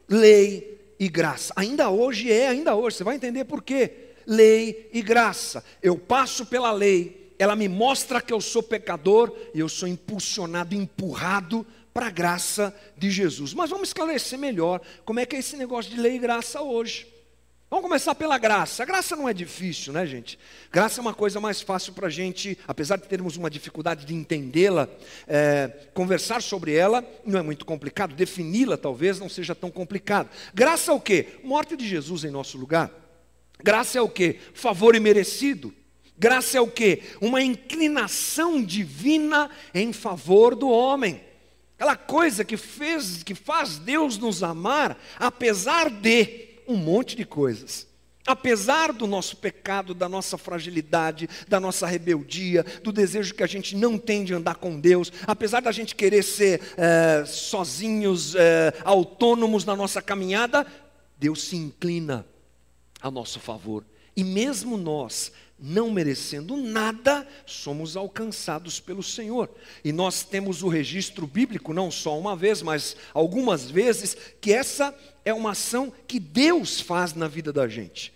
lei 0.08 0.94
e 0.96 1.08
graça. 1.08 1.52
Ainda 1.56 1.90
hoje 1.90 2.30
é, 2.30 2.46
ainda 2.46 2.76
hoje, 2.76 2.98
você 2.98 3.04
vai 3.04 3.16
entender 3.16 3.44
por 3.46 3.64
quê. 3.64 4.12
Lei 4.24 4.88
e 4.92 5.02
graça. 5.02 5.64
Eu 5.82 5.98
passo 5.98 6.46
pela 6.46 6.70
lei, 6.70 7.34
ela 7.36 7.56
me 7.56 7.68
mostra 7.68 8.22
que 8.22 8.32
eu 8.32 8.40
sou 8.40 8.62
pecador 8.62 9.36
e 9.52 9.58
eu 9.58 9.68
sou 9.68 9.88
impulsionado, 9.88 10.72
empurrado 10.72 11.66
para 11.92 12.06
a 12.06 12.10
graça 12.10 12.72
de 12.96 13.10
Jesus. 13.10 13.52
Mas 13.52 13.70
vamos 13.70 13.88
esclarecer 13.88 14.38
melhor 14.38 14.80
como 15.04 15.18
é 15.18 15.26
que 15.26 15.34
é 15.34 15.40
esse 15.40 15.56
negócio 15.56 15.90
de 15.90 16.00
lei 16.00 16.14
e 16.14 16.18
graça 16.20 16.62
hoje. 16.62 17.12
Vamos 17.74 17.88
começar 17.88 18.14
pela 18.14 18.38
graça. 18.38 18.84
A 18.84 18.86
graça 18.86 19.16
não 19.16 19.28
é 19.28 19.34
difícil, 19.34 19.92
né, 19.92 20.06
gente? 20.06 20.38
Graça 20.70 21.00
é 21.00 21.02
uma 21.02 21.12
coisa 21.12 21.40
mais 21.40 21.60
fácil 21.60 21.92
para 21.92 22.06
a 22.06 22.10
gente, 22.10 22.56
apesar 22.68 22.94
de 22.94 23.08
termos 23.08 23.36
uma 23.36 23.50
dificuldade 23.50 24.06
de 24.06 24.14
entendê-la, 24.14 24.88
é, 25.26 25.66
conversar 25.92 26.40
sobre 26.40 26.72
ela 26.72 27.04
não 27.26 27.36
é 27.36 27.42
muito 27.42 27.64
complicado, 27.64 28.14
defini-la 28.14 28.76
talvez 28.76 29.18
não 29.18 29.28
seja 29.28 29.56
tão 29.56 29.72
complicado. 29.72 30.30
Graça 30.54 30.92
é 30.92 30.94
o 30.94 31.00
quê? 31.00 31.40
Morte 31.42 31.76
de 31.76 31.88
Jesus 31.88 32.22
em 32.22 32.30
nosso 32.30 32.56
lugar. 32.56 32.92
Graça 33.58 33.98
é 33.98 34.00
o 34.00 34.08
quê? 34.08 34.38
Favor 34.54 34.94
imerecido. 34.94 35.74
Graça 36.16 36.56
é 36.56 36.60
o 36.60 36.68
quê? 36.68 37.02
Uma 37.20 37.42
inclinação 37.42 38.62
divina 38.62 39.50
em 39.74 39.92
favor 39.92 40.54
do 40.54 40.68
homem. 40.68 41.20
Aquela 41.74 41.96
coisa 41.96 42.44
que 42.44 42.56
fez, 42.56 43.24
que 43.24 43.34
faz 43.34 43.78
Deus 43.78 44.16
nos 44.16 44.44
amar, 44.44 44.96
apesar 45.18 45.90
de 45.90 46.53
um 46.66 46.76
monte 46.76 47.16
de 47.16 47.24
coisas. 47.24 47.86
Apesar 48.26 48.90
do 48.90 49.06
nosso 49.06 49.36
pecado, 49.36 49.92
da 49.92 50.08
nossa 50.08 50.38
fragilidade, 50.38 51.28
da 51.46 51.60
nossa 51.60 51.86
rebeldia, 51.86 52.64
do 52.82 52.90
desejo 52.90 53.34
que 53.34 53.42
a 53.42 53.46
gente 53.46 53.76
não 53.76 53.98
tem 53.98 54.24
de 54.24 54.32
andar 54.32 54.54
com 54.54 54.80
Deus, 54.80 55.12
apesar 55.26 55.60
da 55.60 55.70
gente 55.70 55.94
querer 55.94 56.22
ser 56.22 56.60
é, 56.78 57.24
sozinhos, 57.26 58.34
é, 58.34 58.72
autônomos 58.82 59.66
na 59.66 59.76
nossa 59.76 60.00
caminhada, 60.00 60.66
Deus 61.18 61.42
se 61.42 61.56
inclina 61.56 62.26
a 63.00 63.10
nosso 63.10 63.38
favor. 63.38 63.84
E 64.16 64.24
mesmo 64.24 64.78
nós, 64.78 65.30
não 65.58 65.90
merecendo 65.90 66.56
nada, 66.56 67.26
somos 67.46 67.96
alcançados 67.96 68.80
pelo 68.80 69.02
Senhor. 69.02 69.48
E 69.84 69.92
nós 69.92 70.22
temos 70.22 70.62
o 70.62 70.68
registro 70.68 71.26
bíblico, 71.26 71.72
não 71.72 71.90
só 71.90 72.18
uma 72.18 72.34
vez, 72.34 72.60
mas 72.60 72.96
algumas 73.12 73.70
vezes, 73.70 74.16
que 74.40 74.52
essa 74.52 74.94
é 75.24 75.32
uma 75.32 75.52
ação 75.52 75.92
que 76.06 76.18
Deus 76.18 76.80
faz 76.80 77.14
na 77.14 77.28
vida 77.28 77.52
da 77.52 77.68
gente. 77.68 78.12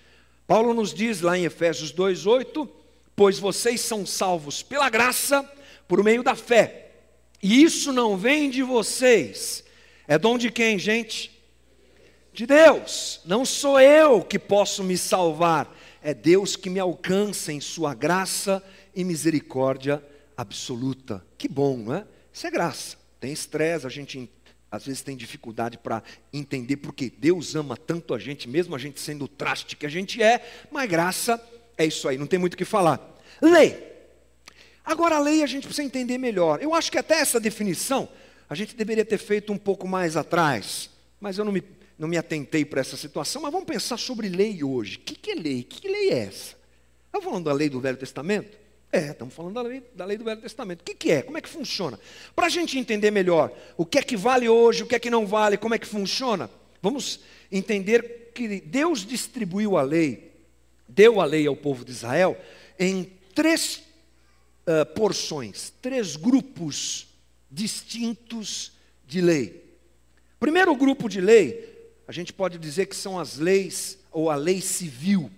Paulo 0.47 0.75
nos 0.75 0.93
diz 0.93 1.21
lá 1.21 1.39
em 1.39 1.45
Efésios 1.45 1.93
2:8, 1.93 2.69
pois 3.15 3.39
vocês 3.39 3.81
são 3.81 4.05
salvos 4.05 4.63
pela 4.63 4.89
graça 4.91 5.49
por 5.87 6.03
meio 6.03 6.23
da 6.23 6.35
fé. 6.35 6.91
E 7.43 7.63
isso 7.63 7.93
não 7.93 8.17
vem 8.17 8.51
de 8.51 8.63
vocês. 8.63 9.65
É 10.07 10.19
dom 10.19 10.39
de 10.39 10.51
quem, 10.51 10.79
gente? 10.79 11.31
De 12.33 12.47
Deus. 12.47 13.21
Não 13.25 13.45
sou 13.45 13.81
eu 13.81 14.23
que 14.23 14.39
posso 14.39 14.83
me 14.83 14.97
salvar, 14.97 15.77
é 16.09 16.15
Deus 16.15 16.57
que 16.57 16.71
me 16.71 16.81
alcança 16.81 17.53
em 17.53 17.61
sua 17.61 17.93
graça 17.93 18.65
e 18.95 19.05
misericórdia 19.05 20.03
absoluta. 20.35 21.23
Que 21.37 21.47
bom, 21.47 21.77
não 21.77 21.97
é? 21.97 22.07
Isso 22.33 22.47
é 22.47 22.51
graça. 22.51 22.97
Tem 23.21 23.31
estresse, 23.31 23.87
a 23.87 23.91
gente 23.91 24.31
às 24.71 24.87
vezes 24.87 25.03
tem 25.03 25.15
dificuldade 25.15 25.77
para 25.77 26.03
entender 26.33 26.79
porque 26.79 27.13
Deus 27.15 27.55
ama 27.55 27.77
tanto 27.77 28.15
a 28.15 28.19
gente, 28.19 28.49
mesmo 28.49 28.75
a 28.75 28.79
gente 28.79 28.99
sendo 28.99 29.27
o 29.27 29.29
traste 29.29 29.77
que 29.77 29.85
a 29.85 29.89
gente 29.91 30.23
é, 30.23 30.41
mas 30.71 30.89
graça 30.89 31.39
é 31.77 31.85
isso 31.85 32.09
aí, 32.09 32.17
não 32.17 32.27
tem 32.27 32.39
muito 32.39 32.55
o 32.55 32.57
que 32.57 32.65
falar. 32.65 33.15
Lei. 33.43 33.77
Agora 34.87 35.17
a 35.17 35.21
lei 35.21 35.43
a 35.43 35.47
gente 35.47 35.67
precisa 35.67 35.87
entender 35.87 36.17
melhor. 36.17 36.63
Eu 36.63 36.73
acho 36.73 36.91
que 36.91 36.97
até 36.97 37.21
essa 37.21 37.39
definição 37.39 38.09
a 38.49 38.55
gente 38.55 38.75
deveria 38.75 39.05
ter 39.05 39.19
feito 39.19 39.53
um 39.53 39.59
pouco 39.59 39.87
mais 39.87 40.17
atrás, 40.17 40.89
mas 41.21 41.37
eu 41.37 41.45
não 41.45 41.53
me, 41.53 41.63
não 41.99 42.07
me 42.09 42.17
atentei 42.17 42.65
para 42.65 42.81
essa 42.81 42.97
situação. 42.97 43.43
Mas 43.43 43.53
vamos 43.53 43.67
pensar 43.67 43.99
sobre 43.99 44.29
lei 44.29 44.63
hoje. 44.63 44.97
O 44.97 45.01
que, 45.01 45.15
que 45.15 45.31
é 45.33 45.35
lei? 45.35 45.63
Que, 45.63 45.81
que 45.81 45.89
lei 45.89 46.11
é 46.11 46.19
essa? 46.19 46.57
Estamos 47.07 47.25
falando 47.25 47.45
da 47.47 47.53
lei 47.53 47.69
do 47.69 47.81
Velho 47.81 47.97
Testamento? 47.97 48.57
É, 48.91 49.11
estamos 49.11 49.35
falando 49.35 49.55
da 49.55 49.63
lei, 49.63 49.83
da 49.95 50.05
lei 50.05 50.17
do 50.17 50.25
Velho 50.25 50.41
Testamento. 50.41 50.81
O 50.81 50.85
que, 50.85 50.95
que 50.95 51.11
é? 51.11 51.23
Como 51.23 51.37
é 51.37 51.41
que 51.41 51.49
funciona? 51.49 51.99
Para 52.35 52.47
a 52.47 52.51
gente 52.51 52.79
entender 52.79 53.11
melhor 53.11 53.53
o 53.77 53.85
que 53.85 53.99
é 53.99 54.03
que 54.03 54.17
vale 54.17 54.49
hoje, 54.49 54.83
o 54.83 54.87
que 54.87 54.95
é 54.95 54.99
que 54.99 55.11
não 55.11 55.27
vale, 55.27 55.59
como 55.59 55.75
é 55.75 55.79
que 55.79 55.87
funciona, 55.87 56.51
vamos 56.81 57.21
entender 57.51 58.31
que 58.35 58.61
Deus 58.61 59.05
distribuiu 59.05 59.77
a 59.77 59.83
lei, 59.83 60.33
deu 60.89 61.21
a 61.21 61.25
lei 61.25 61.47
ao 61.47 61.57
povo 61.57 61.85
de 61.85 61.91
Israel 61.91 62.39
em 62.79 63.13
três 63.35 63.83
uh, 64.67 64.87
porções, 64.95 65.73
três 65.83 66.17
grupos 66.17 67.09
distintos 67.51 68.73
de 69.07 69.21
lei. 69.21 69.65
Primeiro 70.41 70.75
grupo 70.77 71.09
de 71.09 71.21
lei, 71.21 71.78
a 72.09 72.13
gente 72.13 72.33
pode 72.33 72.59
dizer 72.59 72.87
que 72.87 72.97
são 72.97 73.21
as 73.21 73.37
leis 73.37 73.99
ou 74.11 74.31
a 74.31 74.35
lei 74.35 74.63
civil. 74.63 75.31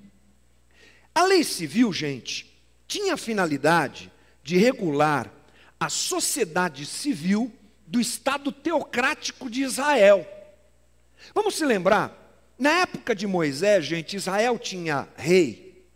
A 1.13 1.25
lei 1.25 1.43
civil, 1.43 1.93
gente, 1.93 2.49
tinha 2.87 3.15
a 3.15 3.17
finalidade 3.17 4.11
de 4.45 4.57
regular 4.57 5.31
a 5.81 5.89
sociedade 5.89 6.87
civil 6.87 7.53
do 7.87 7.99
Estado 7.99 8.53
teocrático 8.53 9.51
de 9.51 9.63
Israel. 9.63 10.25
Vamos 11.35 11.57
se 11.57 11.65
lembrar, 11.65 12.17
na 12.57 12.83
época 12.83 13.17
de 13.17 13.27
Moisés, 13.27 13.85
gente, 13.85 14.15
Israel 14.15 14.57
tinha 14.57 15.09
rei? 15.17 15.89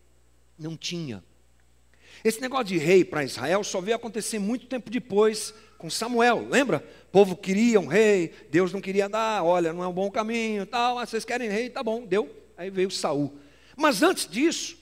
Não 0.59 0.77
tinha. 0.77 1.23
Esse 2.25 2.41
negócio 2.41 2.65
de 2.65 2.79
rei 2.79 3.05
para 3.05 3.23
Israel 3.23 3.63
só 3.63 3.81
veio 3.81 3.97
acontecer 3.97 4.41
muito 4.41 4.67
tempo 4.67 4.91
depois 4.91 5.55
com 5.79 5.91
Samuel, 5.91 6.47
lembra? 6.49 6.85
O 7.09 7.13
povo 7.13 7.37
queria 7.37 7.81
um 7.81 7.87
rei, 7.87 8.33
Deus 8.51 8.73
não 8.73 8.81
queria 8.81 9.09
dar, 9.09 9.45
olha, 9.45 9.73
não 9.73 9.83
é 9.83 9.89
um 9.89 9.93
bom 9.93 10.11
caminho, 10.11 10.67
tal, 10.67 10.97
mas 10.97 11.11
vocês 11.11 11.25
querem 11.25 11.49
rei, 11.49 11.71
tá 11.71 11.83
bom, 11.83 12.05
deu. 12.05 12.31
Aí 12.57 12.71
veio 12.71 12.91
Saul. 12.91 13.33
Mas 13.77 14.03
antes 14.03 14.29
disso, 14.29 14.77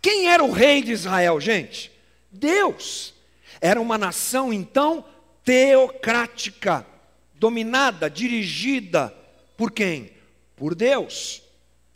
quem 0.00 0.28
era 0.28 0.44
o 0.44 0.52
rei 0.52 0.82
de 0.82 0.92
Israel, 0.92 1.40
gente? 1.40 1.90
Deus. 2.30 3.14
Era 3.60 3.80
uma 3.80 3.96
nação, 3.96 4.52
então, 4.52 5.04
teocrática, 5.44 6.86
dominada, 7.34 8.10
dirigida 8.10 9.14
por 9.56 9.70
quem? 9.70 10.12
Por 10.56 10.74
Deus. 10.74 11.42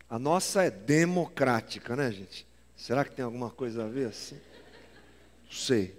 A 0.08 0.18
nossa 0.18 0.64
é 0.64 0.70
democrática, 0.70 1.94
né, 1.94 2.10
gente? 2.10 2.46
Será 2.76 3.04
que 3.04 3.10
tem 3.10 3.24
alguma 3.24 3.50
coisa 3.50 3.84
a 3.84 3.88
ver 3.88 4.06
assim? 4.06 4.36
Não 5.44 5.52
sei. 5.52 5.97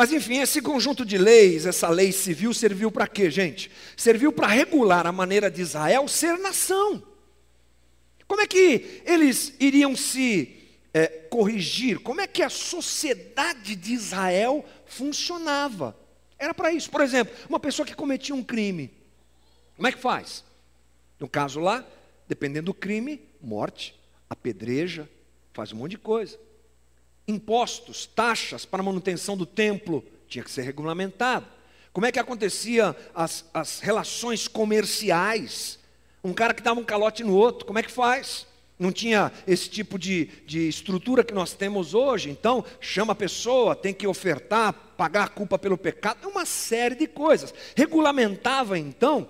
Mas 0.00 0.12
enfim, 0.12 0.38
esse 0.38 0.62
conjunto 0.62 1.04
de 1.04 1.18
leis, 1.18 1.66
essa 1.66 1.86
lei 1.90 2.10
civil, 2.10 2.54
serviu 2.54 2.90
para 2.90 3.06
quê, 3.06 3.30
gente? 3.30 3.70
Serviu 3.94 4.32
para 4.32 4.46
regular 4.46 5.06
a 5.06 5.12
maneira 5.12 5.50
de 5.50 5.60
Israel 5.60 6.08
ser 6.08 6.38
nação. 6.38 7.02
Como 8.26 8.40
é 8.40 8.46
que 8.46 9.02
eles 9.04 9.52
iriam 9.60 9.94
se 9.94 10.56
é, 10.94 11.06
corrigir 11.06 11.98
como 11.98 12.22
é 12.22 12.26
que 12.26 12.42
a 12.42 12.48
sociedade 12.48 13.76
de 13.76 13.92
Israel 13.92 14.64
funcionava. 14.86 15.94
Era 16.38 16.54
para 16.54 16.72
isso. 16.72 16.90
Por 16.90 17.02
exemplo, 17.02 17.36
uma 17.46 17.60
pessoa 17.60 17.84
que 17.84 17.94
cometia 17.94 18.34
um 18.34 18.42
crime, 18.42 18.90
como 19.76 19.86
é 19.86 19.92
que 19.92 19.98
faz? 19.98 20.42
No 21.18 21.28
caso 21.28 21.60
lá, 21.60 21.86
dependendo 22.26 22.72
do 22.72 22.74
crime, 22.74 23.20
morte, 23.38 23.94
apedreja, 24.30 25.06
faz 25.52 25.74
um 25.74 25.76
monte 25.76 25.90
de 25.90 25.98
coisa. 25.98 26.38
Impostos, 27.30 28.06
taxas 28.06 28.64
para 28.64 28.82
manutenção 28.82 29.36
do 29.36 29.46
templo, 29.46 30.04
tinha 30.28 30.44
que 30.44 30.50
ser 30.50 30.62
regulamentado. 30.62 31.46
Como 31.92 32.06
é 32.06 32.12
que 32.12 32.18
acontecia 32.18 32.96
as, 33.14 33.44
as 33.52 33.80
relações 33.80 34.46
comerciais? 34.46 35.78
Um 36.22 36.32
cara 36.32 36.54
que 36.54 36.62
dava 36.62 36.78
um 36.78 36.84
calote 36.84 37.24
no 37.24 37.34
outro, 37.34 37.66
como 37.66 37.78
é 37.78 37.82
que 37.82 37.90
faz? 37.90 38.46
não 38.80 38.90
tinha 38.90 39.30
esse 39.46 39.68
tipo 39.68 39.98
de, 39.98 40.24
de 40.46 40.66
estrutura 40.66 41.22
que 41.22 41.34
nós 41.34 41.52
temos 41.52 41.92
hoje, 41.92 42.30
então 42.30 42.64
chama 42.80 43.12
a 43.12 43.14
pessoa, 43.14 43.76
tem 43.76 43.92
que 43.92 44.06
ofertar, 44.06 44.72
pagar 44.96 45.24
a 45.24 45.28
culpa 45.28 45.58
pelo 45.58 45.76
pecado, 45.76 46.26
uma 46.26 46.46
série 46.46 46.94
de 46.94 47.06
coisas. 47.06 47.52
Regulamentava 47.76 48.78
então 48.78 49.28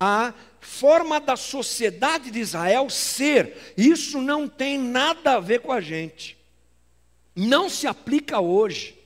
a 0.00 0.32
forma 0.60 1.20
da 1.20 1.36
sociedade 1.36 2.30
de 2.30 2.40
Israel 2.40 2.88
ser. 2.88 3.74
Isso 3.76 4.18
não 4.18 4.48
tem 4.48 4.78
nada 4.78 5.34
a 5.34 5.40
ver 5.40 5.60
com 5.60 5.72
a 5.72 5.80
gente. 5.80 6.35
Não 7.36 7.68
se 7.68 7.86
aplica 7.86 8.40
hoje. 8.40 8.98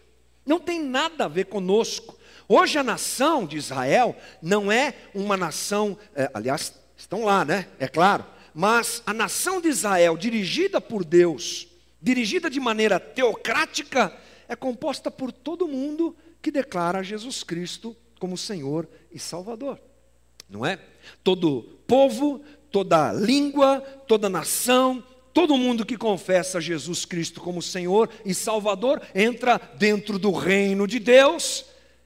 Não 0.47 0.59
tem 0.59 0.81
nada 0.81 1.25
a 1.27 1.29
ver 1.29 1.47
conosco. 1.47 2.17
Hoje 2.49 2.79
a 2.79 2.83
nação 2.83 3.45
de 3.45 3.57
Israel 3.59 4.17
não 4.41 4.73
é 4.73 4.95
uma 5.13 5.37
nação, 5.37 5.99
é, 6.15 6.31
aliás, 6.33 6.73
estão 6.97 7.25
lá, 7.25 7.45
né? 7.45 7.69
É 7.79 7.87
claro 7.87 8.25
mas 8.55 9.03
a 9.07 9.15
nação 9.15 9.61
de 9.61 9.69
Israel, 9.69 10.17
dirigida 10.17 10.81
por 10.81 11.05
Deus, 11.05 11.69
dirigida 12.01 12.51
de 12.51 12.59
maneira 12.59 12.99
teocrática, 12.99 14.15
é 14.49 14.57
composta 14.57 15.11
por 15.11 15.31
todo 15.31 15.69
mundo 15.69 16.17
que 16.43 16.51
declara 16.51 17.03
Jesus 17.03 17.43
Cristo 17.43 17.97
como 18.19 18.37
Senhor 18.37 18.89
e 19.13 19.19
Salvador. 19.19 19.81
Não 20.49 20.67
é? 20.67 20.81
Todo 21.23 21.79
povo, 21.87 22.43
toda 22.71 23.13
língua, 23.13 23.81
toda 24.07 24.29
nação, 24.29 25.03
todo 25.33 25.57
mundo 25.57 25.87
que 25.87 25.97
confessa 25.97 26.61
Jesus 26.61 27.05
Cristo 27.05 27.41
como 27.41 27.63
Senhor 27.63 28.11
e 28.25 28.35
Salvador 28.35 29.03
entra 29.15 29.59
dentro 29.79 30.19
do 30.19 30.33
reino 30.33 30.87
de 30.87 30.99
Deus 30.99 31.65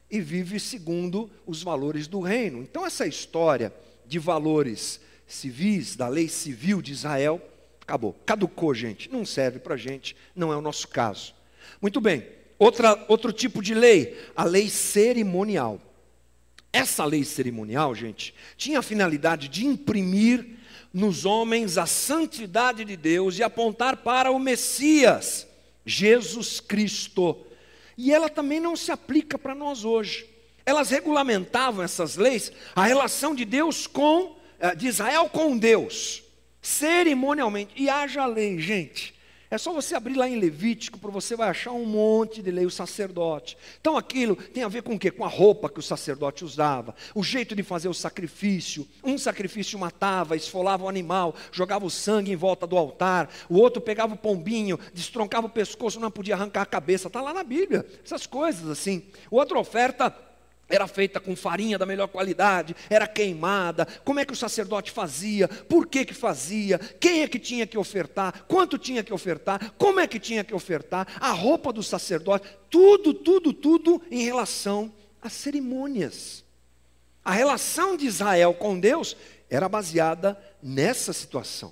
e 0.09 0.21
vive 0.21 0.59
segundo 0.59 1.29
os 1.45 1.63
valores 1.63 2.07
do 2.07 2.19
reino. 2.19 2.61
Então, 2.61 2.85
essa 2.85 3.05
história 3.05 3.73
de 4.05 4.19
valores 4.19 4.99
civis, 5.27 5.95
da 5.95 6.07
lei 6.07 6.27
civil 6.27 6.81
de 6.81 6.91
Israel, 6.91 7.41
acabou. 7.81 8.13
Caducou, 8.25 8.73
gente. 8.73 9.11
Não 9.11 9.25
serve 9.25 9.59
para 9.59 9.77
gente, 9.77 10.15
não 10.35 10.51
é 10.51 10.57
o 10.57 10.61
nosso 10.61 10.87
caso. 10.87 11.33
Muito 11.81 11.99
bem. 11.99 12.25
Outra, 12.57 13.03
outro 13.07 13.33
tipo 13.33 13.61
de 13.61 13.73
lei, 13.73 14.17
a 14.35 14.43
lei 14.43 14.69
cerimonial. 14.69 15.81
Essa 16.71 17.05
lei 17.05 17.23
cerimonial, 17.23 17.95
gente, 17.95 18.33
tinha 18.57 18.79
a 18.79 18.83
finalidade 18.83 19.47
de 19.47 19.65
imprimir 19.65 20.45
nos 20.95 21.25
homens 21.25 21.77
a 21.77 21.85
santidade 21.85 22.85
de 22.85 22.95
Deus 22.95 23.37
e 23.37 23.43
apontar 23.43 23.97
para 23.97 24.31
o 24.31 24.39
Messias, 24.39 25.45
Jesus 25.85 26.61
Cristo. 26.61 27.45
E 27.97 28.13
ela 28.13 28.29
também 28.29 28.61
não 28.61 28.77
se 28.77 28.93
aplica 28.93 29.37
para 29.37 29.53
nós 29.53 29.83
hoje. 29.83 30.25
Elas 30.65 30.89
regulamentavam 30.89 31.83
essas 31.83 32.15
leis, 32.15 32.49
a 32.73 32.85
relação 32.85 33.35
de 33.35 33.43
Deus 33.43 33.85
com 33.85 34.37
eh, 34.57 34.73
de 34.73 34.87
Israel 34.87 35.27
com 35.27 35.57
Deus, 35.57 36.23
cerimonialmente, 36.61 37.73
e 37.75 37.89
haja 37.89 38.25
lei, 38.25 38.57
gente. 38.57 39.13
É 39.55 39.57
só 39.57 39.71
você 39.71 39.95
abrir 39.95 40.15
lá 40.15 40.27
em 40.27 40.37
Levítico, 40.37 40.99
para 40.99 41.09
você 41.09 41.33
vai 41.33 41.47
achar 41.47 41.71
um 41.71 41.85
monte 41.85 42.41
de 42.41 42.51
lei, 42.51 42.65
o 42.65 42.69
sacerdote. 42.69 43.57
Então 43.79 43.95
aquilo 43.95 44.35
tem 44.35 44.63
a 44.63 44.67
ver 44.67 44.83
com 44.83 44.95
o 44.95 44.99
quê? 44.99 45.09
Com 45.09 45.23
a 45.23 45.29
roupa 45.29 45.69
que 45.69 45.79
o 45.79 45.81
sacerdote 45.81 46.43
usava, 46.43 46.93
o 47.15 47.23
jeito 47.23 47.55
de 47.55 47.63
fazer 47.63 47.87
o 47.87 47.93
sacrifício. 47.93 48.85
Um 49.01 49.17
sacrifício 49.17 49.79
matava, 49.79 50.35
esfolava 50.35 50.83
o 50.83 50.89
animal, 50.89 51.33
jogava 51.53 51.85
o 51.85 51.89
sangue 51.89 52.33
em 52.33 52.35
volta 52.35 52.67
do 52.67 52.77
altar. 52.77 53.29
O 53.47 53.57
outro 53.57 53.81
pegava 53.81 54.13
o 54.13 54.17
pombinho, 54.17 54.77
destroncava 54.93 55.47
o 55.47 55.49
pescoço, 55.49 56.01
não 56.01 56.11
podia 56.11 56.35
arrancar 56.35 56.63
a 56.63 56.65
cabeça. 56.65 57.07
Está 57.07 57.21
lá 57.21 57.33
na 57.33 57.43
Bíblia, 57.45 57.85
essas 58.03 58.27
coisas 58.27 58.69
assim. 58.69 59.03
Outra 59.31 59.57
oferta 59.57 60.13
era 60.67 60.87
feita 60.87 61.19
com 61.19 61.35
farinha 61.35 61.77
da 61.77 61.85
melhor 61.85 62.07
qualidade, 62.07 62.75
era 62.89 63.07
queimada. 63.07 63.85
Como 64.03 64.19
é 64.19 64.25
que 64.25 64.33
o 64.33 64.35
sacerdote 64.35 64.91
fazia? 64.91 65.47
Por 65.47 65.85
que 65.87 66.03
que 66.05 66.13
fazia? 66.13 66.79
Quem 66.79 67.21
é 67.21 67.27
que 67.27 67.37
tinha 67.37 67.67
que 67.67 67.77
ofertar? 67.77 68.45
Quanto 68.47 68.77
tinha 68.77 69.03
que 69.03 69.13
ofertar? 69.13 69.73
Como 69.77 69.99
é 69.99 70.07
que 70.07 70.19
tinha 70.19 70.43
que 70.43 70.55
ofertar? 70.55 71.07
A 71.19 71.31
roupa 71.31 71.71
do 71.71 71.83
sacerdote, 71.83 72.47
tudo, 72.69 73.13
tudo, 73.13 73.53
tudo 73.53 74.01
em 74.09 74.23
relação 74.23 74.91
às 75.21 75.33
cerimônias. 75.33 76.43
A 77.23 77.31
relação 77.31 77.95
de 77.95 78.07
Israel 78.07 78.53
com 78.53 78.79
Deus 78.79 79.15
era 79.49 79.69
baseada 79.69 80.37
nessa 80.61 81.13
situação. 81.13 81.71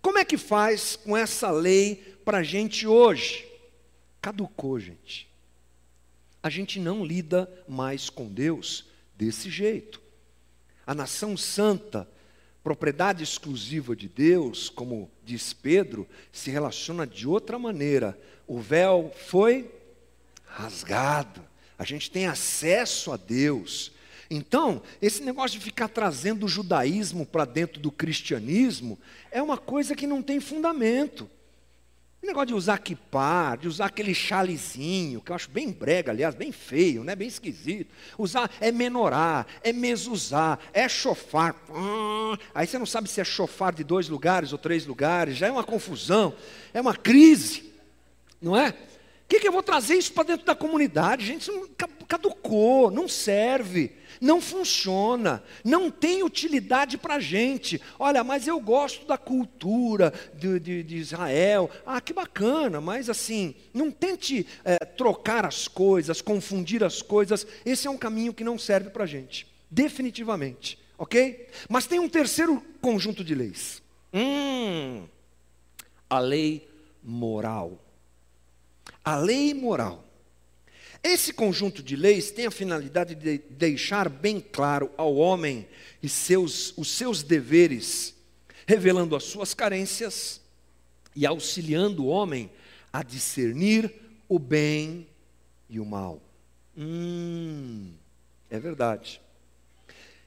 Como 0.00 0.18
é 0.18 0.24
que 0.24 0.38
faz 0.38 0.96
com 0.96 1.14
essa 1.14 1.50
lei 1.50 1.96
para 2.24 2.38
a 2.38 2.42
gente 2.42 2.86
hoje? 2.86 3.46
Caducou, 4.20 4.80
gente 4.80 5.33
a 6.44 6.50
gente 6.50 6.78
não 6.78 7.02
lida 7.02 7.50
mais 7.66 8.10
com 8.10 8.28
Deus 8.28 8.84
desse 9.16 9.48
jeito. 9.48 9.98
A 10.86 10.94
nação 10.94 11.38
santa, 11.38 12.06
propriedade 12.62 13.24
exclusiva 13.24 13.96
de 13.96 14.10
Deus, 14.10 14.68
como 14.68 15.10
diz 15.24 15.54
Pedro, 15.54 16.06
se 16.30 16.50
relaciona 16.50 17.06
de 17.06 17.26
outra 17.26 17.58
maneira. 17.58 18.20
O 18.46 18.60
véu 18.60 19.10
foi 19.26 19.70
rasgado, 20.44 21.42
a 21.78 21.84
gente 21.84 22.10
tem 22.10 22.26
acesso 22.26 23.10
a 23.10 23.16
Deus. 23.16 23.90
Então, 24.28 24.82
esse 25.00 25.22
negócio 25.22 25.58
de 25.58 25.64
ficar 25.64 25.88
trazendo 25.88 26.44
o 26.44 26.48
judaísmo 26.48 27.24
para 27.24 27.46
dentro 27.46 27.80
do 27.80 27.90
cristianismo 27.90 28.98
é 29.30 29.42
uma 29.42 29.56
coisa 29.56 29.96
que 29.96 30.06
não 30.06 30.22
tem 30.22 30.40
fundamento. 30.40 31.26
O 32.24 32.26
negócio 32.26 32.46
de 32.46 32.54
usar 32.54 32.78
kipá, 32.78 33.54
de 33.54 33.68
usar 33.68 33.84
aquele 33.84 34.14
chalezinho, 34.14 35.20
que 35.20 35.30
eu 35.30 35.36
acho 35.36 35.50
bem 35.50 35.70
brega, 35.70 36.10
aliás, 36.10 36.34
bem 36.34 36.50
feio, 36.50 37.04
né? 37.04 37.14
bem 37.14 37.28
esquisito. 37.28 37.94
Usar 38.16 38.50
é 38.62 38.72
menorá, 38.72 39.44
é 39.62 39.74
mesuzá, 39.74 40.58
é 40.72 40.88
chofar. 40.88 41.54
Hum, 41.68 42.34
aí 42.54 42.66
você 42.66 42.78
não 42.78 42.86
sabe 42.86 43.10
se 43.10 43.20
é 43.20 43.24
chofar 43.24 43.74
de 43.74 43.84
dois 43.84 44.08
lugares 44.08 44.52
ou 44.52 44.58
três 44.58 44.86
lugares, 44.86 45.36
já 45.36 45.48
é 45.48 45.52
uma 45.52 45.62
confusão, 45.62 46.34
é 46.72 46.80
uma 46.80 46.96
crise, 46.96 47.70
não 48.40 48.56
é? 48.56 48.70
O 48.70 48.74
que, 49.28 49.40
que 49.40 49.46
eu 49.46 49.52
vou 49.52 49.62
trazer 49.62 49.96
isso 49.96 50.14
para 50.14 50.24
dentro 50.24 50.46
da 50.46 50.54
comunidade? 50.54 51.26
Gente, 51.26 51.42
isso 51.42 51.70
caducou, 52.08 52.90
não 52.90 53.06
serve, 53.06 53.92
não 54.20 54.40
funciona, 54.40 55.42
não 55.64 55.90
tem 55.90 56.22
utilidade 56.22 56.98
para 56.98 57.16
a 57.16 57.20
gente. 57.20 57.80
Olha, 57.98 58.22
mas 58.24 58.46
eu 58.46 58.60
gosto 58.60 59.06
da 59.06 59.16
cultura 59.16 60.12
de, 60.34 60.58
de, 60.60 60.82
de, 60.82 60.96
Israel. 60.96 61.70
Ah, 61.86 62.00
que 62.00 62.12
bacana, 62.12 62.80
mas 62.80 63.08
assim, 63.08 63.54
não 63.72 63.90
tente 63.90 64.46
é, 64.64 64.76
trocar 64.84 65.44
as 65.44 65.68
coisas, 65.68 66.20
confundir 66.20 66.82
as 66.82 67.02
coisas. 67.02 67.46
Esse 67.64 67.86
é 67.86 67.90
um 67.90 67.98
caminho 67.98 68.34
que 68.34 68.44
não 68.44 68.58
serve 68.58 68.90
para 68.90 69.04
a 69.04 69.06
gente, 69.08 69.46
definitivamente, 69.70 70.78
ok? 70.98 71.48
Mas 71.68 71.86
tem 71.86 71.98
um 71.98 72.08
terceiro 72.08 72.62
conjunto 72.80 73.24
de 73.24 73.34
leis. 73.34 73.82
Hum, 74.12 75.04
a 76.08 76.18
lei 76.18 76.68
moral 77.02 77.84
a 79.04 79.16
lei 79.16 79.52
moral. 79.52 80.02
Esse 81.04 81.34
conjunto 81.34 81.82
de 81.82 81.96
leis 81.96 82.30
tem 82.30 82.46
a 82.46 82.50
finalidade 82.50 83.14
de 83.14 83.36
deixar 83.50 84.08
bem 84.08 84.40
claro 84.40 84.90
ao 84.96 85.14
homem 85.16 85.68
e 86.02 86.08
seus, 86.08 86.72
os 86.78 86.88
seus 86.88 87.22
deveres, 87.22 88.14
revelando 88.66 89.14
as 89.14 89.24
suas 89.24 89.52
carências 89.52 90.40
e 91.14 91.26
auxiliando 91.26 92.04
o 92.04 92.08
homem 92.08 92.50
a 92.90 93.02
discernir 93.02 93.92
o 94.26 94.38
bem 94.38 95.06
e 95.68 95.78
o 95.78 95.84
mal. 95.84 96.22
Hum, 96.74 97.92
é 98.48 98.58
verdade. 98.58 99.20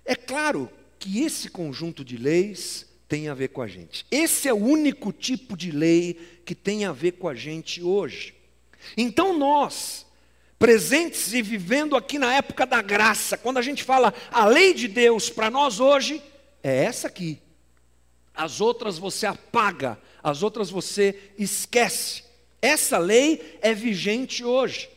É 0.05 0.15
claro 0.15 0.69
que 0.99 1.23
esse 1.23 1.49
conjunto 1.49 2.05
de 2.05 2.17
leis 2.17 2.85
tem 3.07 3.29
a 3.29 3.33
ver 3.33 3.49
com 3.49 3.63
a 3.63 3.67
gente. 3.67 4.05
Esse 4.11 4.47
é 4.47 4.53
o 4.53 4.57
único 4.57 5.11
tipo 5.11 5.57
de 5.57 5.71
lei 5.71 6.13
que 6.45 6.53
tem 6.53 6.85
a 6.85 6.91
ver 6.91 7.13
com 7.13 7.27
a 7.27 7.33
gente 7.33 7.81
hoje. 7.81 8.35
Então 8.95 9.37
nós, 9.37 10.06
presentes 10.59 11.33
e 11.33 11.41
vivendo 11.41 11.95
aqui 11.95 12.17
na 12.17 12.33
época 12.33 12.65
da 12.65 12.81
graça, 12.81 13.37
quando 13.37 13.57
a 13.57 13.61
gente 13.61 13.83
fala 13.83 14.13
a 14.31 14.45
lei 14.45 14.73
de 14.73 14.87
Deus 14.87 15.29
para 15.29 15.51
nós 15.51 15.79
hoje, 15.79 16.21
é 16.63 16.83
essa 16.83 17.07
aqui. 17.07 17.39
As 18.33 18.61
outras 18.61 18.97
você 18.97 19.25
apaga, 19.25 19.97
as 20.23 20.43
outras 20.43 20.69
você 20.69 21.31
esquece. 21.37 22.23
Essa 22.61 22.97
lei 22.97 23.57
é 23.61 23.73
vigente 23.73 24.43
hoje. 24.43 24.89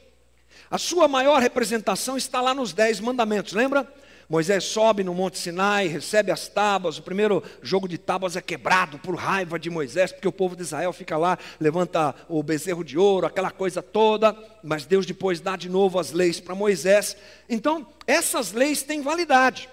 A 0.70 0.78
sua 0.78 1.08
maior 1.08 1.40
representação 1.40 2.16
está 2.16 2.40
lá 2.40 2.54
nos 2.54 2.72
Dez 2.72 3.00
Mandamentos, 3.00 3.52
lembra? 3.52 3.92
Moisés 4.30 4.62
sobe 4.62 5.02
no 5.02 5.12
Monte 5.12 5.36
Sinai, 5.38 5.88
recebe 5.88 6.30
as 6.30 6.46
tábuas. 6.46 6.96
O 6.96 7.02
primeiro 7.02 7.42
jogo 7.60 7.88
de 7.88 7.98
tábuas 7.98 8.36
é 8.36 8.40
quebrado 8.40 8.96
por 9.00 9.16
raiva 9.16 9.58
de 9.58 9.68
Moisés, 9.68 10.12
porque 10.12 10.28
o 10.28 10.32
povo 10.32 10.54
de 10.54 10.62
Israel 10.62 10.92
fica 10.92 11.18
lá, 11.18 11.36
levanta 11.58 12.14
o 12.28 12.40
bezerro 12.40 12.84
de 12.84 12.96
ouro, 12.96 13.26
aquela 13.26 13.50
coisa 13.50 13.82
toda. 13.82 14.36
Mas 14.62 14.86
Deus 14.86 15.04
depois 15.04 15.40
dá 15.40 15.56
de 15.56 15.68
novo 15.68 15.98
as 15.98 16.12
leis 16.12 16.38
para 16.38 16.54
Moisés. 16.54 17.16
Então, 17.48 17.84
essas 18.06 18.52
leis 18.52 18.84
têm 18.84 19.02
validade. 19.02 19.68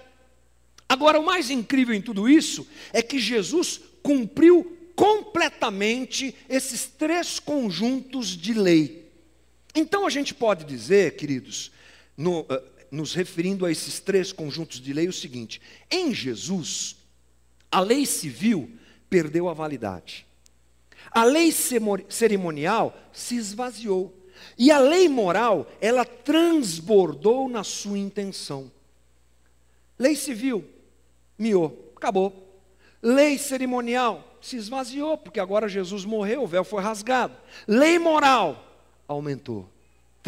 Agora, 0.88 1.20
o 1.20 1.24
mais 1.24 1.50
incrível 1.50 1.94
em 1.94 2.02
tudo 2.02 2.28
isso 2.28 2.66
é 2.92 3.00
que 3.00 3.20
Jesus 3.20 3.80
cumpriu 4.02 4.76
completamente 4.96 6.34
esses 6.48 6.86
três 6.86 7.38
conjuntos 7.38 8.30
de 8.30 8.54
lei. 8.54 9.08
Então 9.72 10.04
a 10.04 10.10
gente 10.10 10.34
pode 10.34 10.64
dizer, 10.64 11.14
queridos, 11.14 11.70
no, 12.16 12.40
uh, 12.40 12.46
nos 12.90 13.14
referindo 13.14 13.66
a 13.66 13.70
esses 13.70 14.00
três 14.00 14.32
conjuntos 14.32 14.80
de 14.80 14.92
lei, 14.92 15.08
o 15.08 15.12
seguinte: 15.12 15.60
em 15.90 16.14
Jesus, 16.14 16.96
a 17.70 17.80
lei 17.80 18.06
civil 18.06 18.70
perdeu 19.08 19.48
a 19.48 19.54
validade, 19.54 20.26
a 21.10 21.24
lei 21.24 21.52
cerimonial 22.08 22.96
se 23.12 23.36
esvaziou, 23.36 24.14
e 24.56 24.70
a 24.70 24.78
lei 24.78 25.08
moral, 25.08 25.70
ela 25.80 26.04
transbordou 26.04 27.48
na 27.48 27.64
sua 27.64 27.98
intenção. 27.98 28.70
Lei 29.98 30.14
civil, 30.14 30.64
miou, 31.38 31.92
acabou. 31.96 32.46
Lei 33.02 33.38
cerimonial 33.38 34.38
se 34.40 34.56
esvaziou, 34.56 35.16
porque 35.18 35.40
agora 35.40 35.68
Jesus 35.68 36.04
morreu, 36.04 36.42
o 36.42 36.46
véu 36.46 36.64
foi 36.64 36.82
rasgado. 36.82 37.36
Lei 37.66 37.98
moral 37.98 38.64
aumentou 39.06 39.68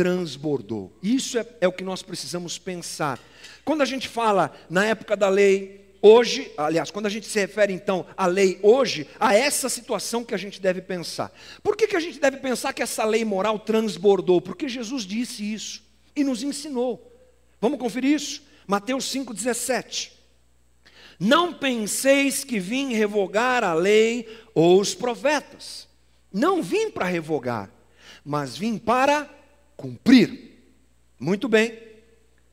transbordou. 0.00 0.90
Isso 1.02 1.38
é, 1.38 1.46
é 1.60 1.68
o 1.68 1.72
que 1.72 1.84
nós 1.84 2.02
precisamos 2.02 2.56
pensar. 2.56 3.20
Quando 3.66 3.82
a 3.82 3.84
gente 3.84 4.08
fala 4.08 4.50
na 4.70 4.86
época 4.86 5.14
da 5.14 5.28
lei, 5.28 5.94
hoje, 6.00 6.50
aliás, 6.56 6.90
quando 6.90 7.04
a 7.04 7.10
gente 7.10 7.26
se 7.26 7.38
refere 7.38 7.74
então 7.74 8.06
à 8.16 8.24
lei 8.24 8.58
hoje, 8.62 9.06
a 9.20 9.34
essa 9.34 9.68
situação 9.68 10.24
que 10.24 10.34
a 10.34 10.38
gente 10.38 10.58
deve 10.58 10.80
pensar. 10.80 11.30
Por 11.62 11.76
que, 11.76 11.86
que 11.86 11.96
a 11.96 12.00
gente 12.00 12.18
deve 12.18 12.38
pensar 12.38 12.72
que 12.72 12.82
essa 12.82 13.04
lei 13.04 13.26
moral 13.26 13.58
transbordou? 13.58 14.40
Porque 14.40 14.70
Jesus 14.70 15.02
disse 15.02 15.52
isso 15.52 15.82
e 16.16 16.24
nos 16.24 16.42
ensinou. 16.42 17.14
Vamos 17.60 17.78
conferir 17.78 18.14
isso? 18.14 18.42
Mateus 18.66 19.04
5,17. 19.14 20.12
Não 21.18 21.52
penseis 21.52 22.42
que 22.42 22.58
vim 22.58 22.94
revogar 22.94 23.62
a 23.64 23.74
lei 23.74 24.26
ou 24.54 24.80
os 24.80 24.94
profetas. 24.94 25.86
Não 26.32 26.62
vim 26.62 26.90
para 26.90 27.04
revogar, 27.04 27.70
mas 28.24 28.56
vim 28.56 28.78
para 28.78 29.28
cumprir. 29.80 30.58
Muito 31.18 31.48
bem. 31.48 31.78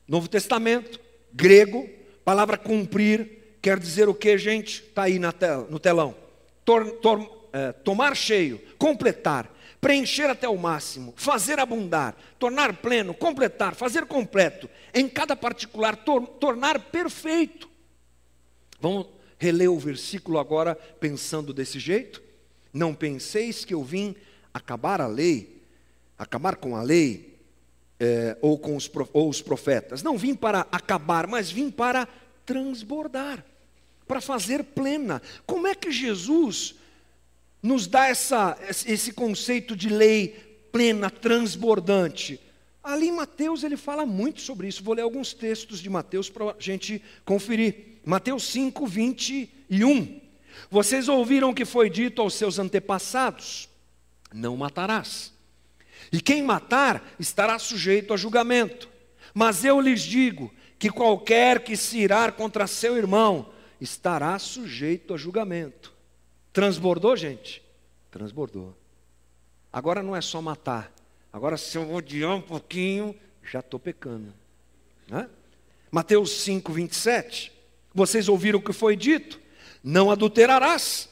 Novo 0.06 0.28
Testamento, 0.28 0.98
grego, 1.30 1.86
palavra 2.24 2.56
cumprir, 2.56 3.58
quer 3.60 3.78
dizer 3.78 4.08
o 4.08 4.14
que, 4.14 4.38
gente? 4.38 4.82
Está 4.84 5.02
aí 5.02 5.18
na 5.18 5.34
no 5.68 5.78
telão. 5.78 6.16
Tor, 6.64 6.90
tor, 6.92 7.48
é, 7.52 7.72
tomar 7.72 8.16
cheio, 8.16 8.58
completar, 8.78 9.54
preencher 9.78 10.30
até 10.30 10.48
o 10.48 10.56
máximo, 10.56 11.12
fazer 11.16 11.58
abundar, 11.58 12.16
tornar 12.38 12.78
pleno, 12.78 13.12
completar, 13.12 13.74
fazer 13.74 14.06
completo, 14.06 14.68
em 14.94 15.06
cada 15.06 15.36
particular, 15.36 15.96
tor, 15.96 16.26
tornar 16.26 16.78
perfeito. 16.78 17.68
Vamos 18.80 19.06
reler 19.38 19.70
o 19.70 19.78
versículo 19.78 20.38
agora 20.38 20.74
pensando 20.74 21.52
desse 21.52 21.78
jeito? 21.78 22.22
Não 22.72 22.94
penseis 22.94 23.66
que 23.66 23.74
eu 23.74 23.84
vim 23.84 24.16
acabar 24.54 25.02
a 25.02 25.06
lei 25.06 25.57
acabar 26.18 26.56
com 26.56 26.74
a 26.74 26.82
lei 26.82 27.38
é, 28.00 28.36
ou 28.40 28.58
com 28.58 28.76
os, 28.76 28.90
ou 29.12 29.28
os 29.28 29.40
profetas. 29.40 30.02
Não 30.02 30.18
vim 30.18 30.34
para 30.34 30.66
acabar, 30.72 31.26
mas 31.26 31.50
vim 31.50 31.70
para 31.70 32.08
transbordar, 32.44 33.44
para 34.06 34.20
fazer 34.20 34.64
plena. 34.64 35.22
Como 35.46 35.66
é 35.66 35.74
que 35.74 35.92
Jesus 35.92 36.74
nos 37.62 37.86
dá 37.86 38.06
essa, 38.06 38.58
esse 38.86 39.12
conceito 39.12 39.76
de 39.76 39.88
lei 39.88 40.28
plena, 40.72 41.10
transbordante? 41.10 42.40
Ali 42.82 43.08
em 43.08 43.12
Mateus 43.12 43.64
ele 43.64 43.76
fala 43.76 44.06
muito 44.06 44.40
sobre 44.40 44.68
isso. 44.68 44.82
Vou 44.82 44.94
ler 44.94 45.02
alguns 45.02 45.34
textos 45.34 45.80
de 45.80 45.90
Mateus 45.90 46.30
para 46.30 46.52
a 46.52 46.56
gente 46.58 47.02
conferir. 47.24 48.00
Mateus 48.04 48.44
5, 48.44 48.86
21. 48.86 50.20
Vocês 50.70 51.08
ouviram 51.08 51.50
o 51.50 51.54
que 51.54 51.64
foi 51.64 51.90
dito 51.90 52.22
aos 52.22 52.34
seus 52.34 52.58
antepassados: 52.58 53.68
Não 54.32 54.56
matarás. 54.56 55.32
E 56.12 56.20
quem 56.20 56.42
matar 56.42 57.14
estará 57.18 57.58
sujeito 57.58 58.14
a 58.14 58.16
julgamento. 58.16 58.88
Mas 59.34 59.64
eu 59.64 59.80
lhes 59.80 60.02
digo 60.02 60.52
que 60.78 60.90
qualquer 60.90 61.62
que 61.62 61.76
se 61.76 61.98
irar 61.98 62.32
contra 62.32 62.66
seu 62.66 62.96
irmão 62.96 63.50
estará 63.80 64.38
sujeito 64.38 65.14
a 65.14 65.16
julgamento. 65.16 65.92
Transbordou, 66.52 67.16
gente? 67.16 67.62
Transbordou. 68.10 68.76
Agora 69.72 70.02
não 70.02 70.16
é 70.16 70.20
só 70.20 70.40
matar. 70.40 70.92
Agora, 71.32 71.56
se 71.56 71.76
eu 71.76 71.92
odiar 71.92 72.34
um 72.34 72.40
pouquinho, 72.40 73.14
já 73.42 73.60
estou 73.60 73.78
pecando. 73.78 74.32
Né? 75.06 75.28
Mateus 75.90 76.30
5, 76.42 76.72
27. 76.72 77.52
Vocês 77.94 78.28
ouviram 78.28 78.58
o 78.58 78.62
que 78.62 78.72
foi 78.72 78.96
dito? 78.96 79.40
Não 79.82 80.10
adulterarás. 80.10 81.08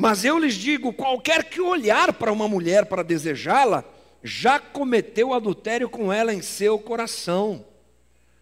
Mas 0.00 0.24
eu 0.24 0.38
lhes 0.38 0.54
digo: 0.54 0.94
qualquer 0.94 1.44
que 1.44 1.60
olhar 1.60 2.14
para 2.14 2.32
uma 2.32 2.48
mulher 2.48 2.86
para 2.86 3.02
desejá-la, 3.02 3.84
já 4.24 4.58
cometeu 4.58 5.34
adultério 5.34 5.90
com 5.90 6.10
ela 6.10 6.32
em 6.32 6.40
seu 6.40 6.78
coração. 6.78 7.66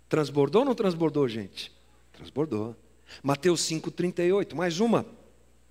Transbordou 0.08 0.60
ou 0.60 0.66
não 0.66 0.74
transbordou, 0.74 1.28
gente? 1.28 1.72
Transbordou. 2.12 2.76
Mateus 3.24 3.60
5,38, 3.62 4.54
mais 4.54 4.78
uma. 4.78 5.04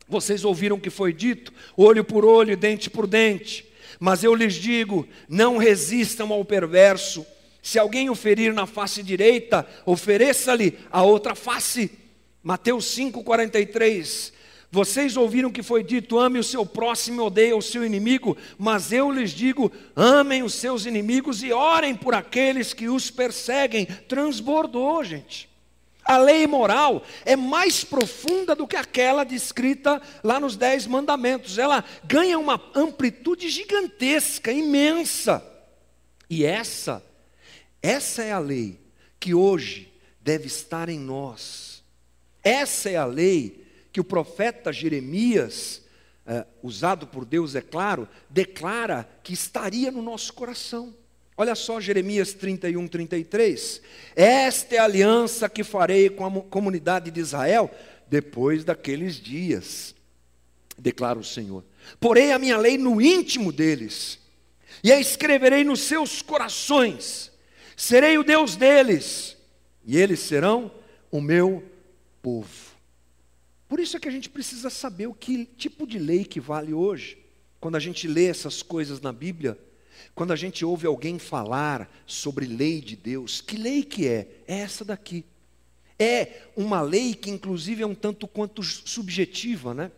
Vocês 0.10 0.43
ouviram 0.43 0.76
o 0.76 0.80
que 0.80 0.89
foi 0.89 1.13
dito: 1.13 1.54
olho 1.78 2.04
por 2.04 2.26
olho, 2.26 2.58
dente 2.58 2.89
por 2.89 3.08
dente. 3.08 3.65
Mas 3.97 4.26
eu 4.26 4.36
lhes 4.36 4.56
digo: 4.56 5.08
não 5.30 5.56
resistam 5.56 6.34
ao 6.34 6.43
perverso. 6.43 7.26
Se 7.62 7.80
alguém 7.80 8.10
o 8.10 8.15
ferir 8.15 8.54
na 8.54 8.65
face 8.65 9.02
direita, 9.02 9.65
ofereça-lhe 9.86 10.78
a 10.91 11.02
outra 11.04 11.34
face. 11.34 11.97
Mateus 12.43 12.93
5,43. 12.93 14.36
Vocês 14.71 15.15
ouviram 15.15 15.51
que 15.51 15.63
foi 15.63 15.84
dito: 15.84 16.19
ame 16.19 16.39
o 16.39 16.43
seu 16.43 16.65
próximo, 16.65 17.23
odeie 17.23 17.53
o 17.53 17.62
seu 17.62 17.86
inimigo, 17.86 18.38
mas 18.58 18.91
eu 18.91 19.12
lhes 19.12 19.32
digo: 19.32 19.71
amem 19.95 20.43
os 20.43 20.53
seus 20.53 20.86
inimigos 20.86 21.41
e 21.41 21.53
orem 21.53 21.95
por 21.95 22.13
aqueles 22.13 22.73
que 22.73 22.89
os 22.89 23.10
perseguem. 23.10 23.86
Transbordou, 23.86 25.03
gente. 25.03 25.49
A 26.03 26.17
lei 26.17 26.47
moral 26.47 27.03
é 27.25 27.36
mais 27.36 27.84
profunda 27.84 28.56
do 28.56 28.65
que 28.65 28.77
aquela 28.77 29.25
descrita 29.25 30.01
lá 30.23 30.39
nos 30.39 30.56
Dez 30.56 30.88
Mandamentos. 30.88 31.58
Ela 31.58 31.84
ganha 32.06 32.39
uma 32.39 32.62
amplitude 32.73 33.49
gigantesca, 33.49 34.51
imensa. 34.51 35.45
E 36.30 36.45
essa, 36.45 37.03
essa 37.82 38.23
é 38.23 38.32
a 38.32 38.39
lei 38.39 38.80
que 39.19 39.34
hoje 39.34 39.91
deve 40.21 40.47
estar 40.47 40.88
em 40.88 40.99
nós. 40.99 41.84
Essa 42.41 42.89
é 42.89 42.95
a 42.95 43.06
lei 43.06 43.66
que 43.97 44.01
o 44.01 44.03
profeta 44.03 44.71
Jeremias, 44.71 45.81
eh, 46.23 46.45
usado 46.62 47.07
por 47.07 47.25
Deus, 47.25 47.55
é 47.55 47.62
claro, 47.62 48.07
declara 48.29 49.10
que 49.23 49.33
estaria 49.33 49.89
no 49.89 50.03
nosso 50.03 50.33
coração. 50.33 50.93
Olha 51.36 51.55
só 51.55 51.81
Jeremias 51.81 52.31
31, 52.31 52.88
33. 52.88 53.81
Esta 54.15 54.75
é 54.75 54.77
a 54.77 54.83
aliança 54.83 55.49
que 55.49 55.63
farei 55.63 56.12
com 56.12 56.27
a 56.27 56.41
comunidade 56.43 57.10
de 57.10 57.19
Israel 57.19 57.71
depois 58.07 58.63
daqueles 58.63 59.15
dias, 59.15 59.95
declara 60.77 61.17
o 61.17 61.23
Senhor. 61.23 61.65
Porei 61.99 62.31
a 62.31 62.38
minha 62.38 62.57
lei 62.60 62.77
no 62.77 63.01
íntimo 63.01 63.51
deles, 63.51 64.19
e 64.83 64.91
a 64.91 64.99
escreverei 64.99 65.63
nos 65.63 65.81
seus 65.81 66.21
corações. 66.21 67.31
Serei 67.75 68.15
o 68.19 68.23
Deus 68.23 68.55
deles, 68.55 69.36
e 69.83 69.97
eles 69.97 70.19
serão 70.19 70.71
o 71.10 71.19
meu 71.19 71.63
povo. 72.21 72.66
Por 73.67 73.80
isso 73.80 73.97
é 73.97 73.99
que 73.99 74.08
a 74.08 74.12
gente 74.12 74.30
precisa 74.30 74.69
saber 74.69 75.08
o 75.08 75.13
que 75.13 75.45
tipo 75.58 75.86
de 75.86 75.99
lei 75.99 76.23
que 76.23 76.39
vale 76.39 76.73
hoje. 76.73 77.17
Quando 77.60 77.75
a 77.75 77.80
gente 77.80 78.08
lê 78.08 78.27
essas 78.27 78.62
coisas 78.62 79.01
na 79.01 79.12
Bíblia, 79.12 79.58
quando 80.15 80.32
a 80.32 80.36
gente 80.36 80.63
ouve 80.63 80.88
alguém 80.88 81.19
falar 81.19 81.89
sobre 82.06 82.45
lei 82.45 82.82
de 82.82 82.95
Deus, 82.95 83.41
que 83.41 83.58
lei 83.58 83.84
que 83.84 84.08
é? 84.08 84.27
É 84.47 84.60
essa 84.60 84.86
daqui. 84.86 85.25
É 85.99 86.43
uma 86.56 86.82
lei 86.82 87.13
que 87.13 87.30
inclusive 87.30 87.82
é 87.82 87.88
um 87.88 87.95
tanto 87.95 88.27
quanto 88.27 88.63
subjetiva, 88.63 89.73
né? 89.73 89.91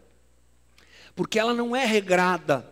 Porque 1.16 1.38
ela 1.38 1.54
não 1.54 1.76
é 1.76 1.86
regrada, 1.86 2.66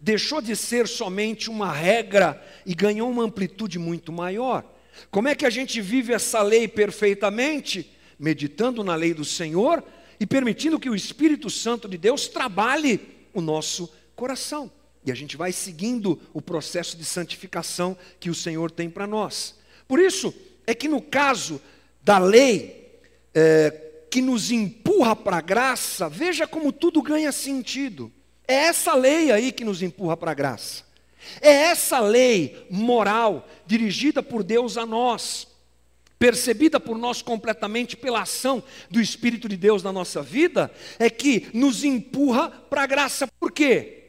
deixou 0.00 0.42
de 0.42 0.54
ser 0.54 0.86
somente 0.86 1.48
uma 1.48 1.72
regra 1.72 2.42
e 2.66 2.74
ganhou 2.74 3.10
uma 3.10 3.24
amplitude 3.24 3.78
muito 3.78 4.12
maior. 4.12 4.64
Como 5.10 5.28
é 5.28 5.34
que 5.34 5.46
a 5.46 5.50
gente 5.50 5.80
vive 5.80 6.12
essa 6.12 6.42
lei 6.42 6.68
perfeitamente? 6.68 7.90
Meditando 8.18 8.84
na 8.84 8.94
lei 8.94 9.14
do 9.14 9.24
Senhor, 9.24 9.82
e 10.18 10.26
permitindo 10.26 10.78
que 10.78 10.90
o 10.90 10.94
Espírito 10.94 11.50
Santo 11.50 11.88
de 11.88 11.98
Deus 11.98 12.28
trabalhe 12.28 13.00
o 13.32 13.40
nosso 13.40 13.92
coração. 14.14 14.70
E 15.04 15.12
a 15.12 15.14
gente 15.14 15.36
vai 15.36 15.52
seguindo 15.52 16.20
o 16.32 16.40
processo 16.40 16.96
de 16.96 17.04
santificação 17.04 17.96
que 18.18 18.30
o 18.30 18.34
Senhor 18.34 18.70
tem 18.70 18.88
para 18.88 19.06
nós. 19.06 19.54
Por 19.86 19.98
isso, 19.98 20.34
é 20.66 20.74
que 20.74 20.88
no 20.88 21.02
caso 21.02 21.60
da 22.02 22.18
lei, 22.18 23.00
é, 23.34 23.70
que 24.10 24.22
nos 24.22 24.50
empurra 24.50 25.14
para 25.14 25.38
a 25.38 25.42
graça, 25.42 26.08
veja 26.08 26.46
como 26.46 26.72
tudo 26.72 27.02
ganha 27.02 27.32
sentido. 27.32 28.10
É 28.46 28.54
essa 28.54 28.94
lei 28.94 29.30
aí 29.30 29.52
que 29.52 29.64
nos 29.64 29.82
empurra 29.82 30.16
para 30.16 30.30
a 30.30 30.34
graça. 30.34 30.84
É 31.40 31.50
essa 31.50 32.00
lei 32.00 32.66
moral 32.70 33.48
dirigida 33.66 34.22
por 34.22 34.42
Deus 34.42 34.76
a 34.76 34.86
nós 34.86 35.53
percebida 36.18 36.80
por 36.80 36.96
nós 36.96 37.20
completamente 37.22 37.96
pela 37.96 38.22
ação 38.22 38.62
do 38.90 39.00
Espírito 39.00 39.48
de 39.48 39.56
Deus 39.56 39.82
na 39.82 39.92
nossa 39.92 40.22
vida, 40.22 40.70
é 40.98 41.10
que 41.10 41.48
nos 41.52 41.84
empurra 41.84 42.50
para 42.50 42.82
a 42.82 42.86
graça. 42.86 43.26
Por 43.38 43.52
quê? 43.52 44.04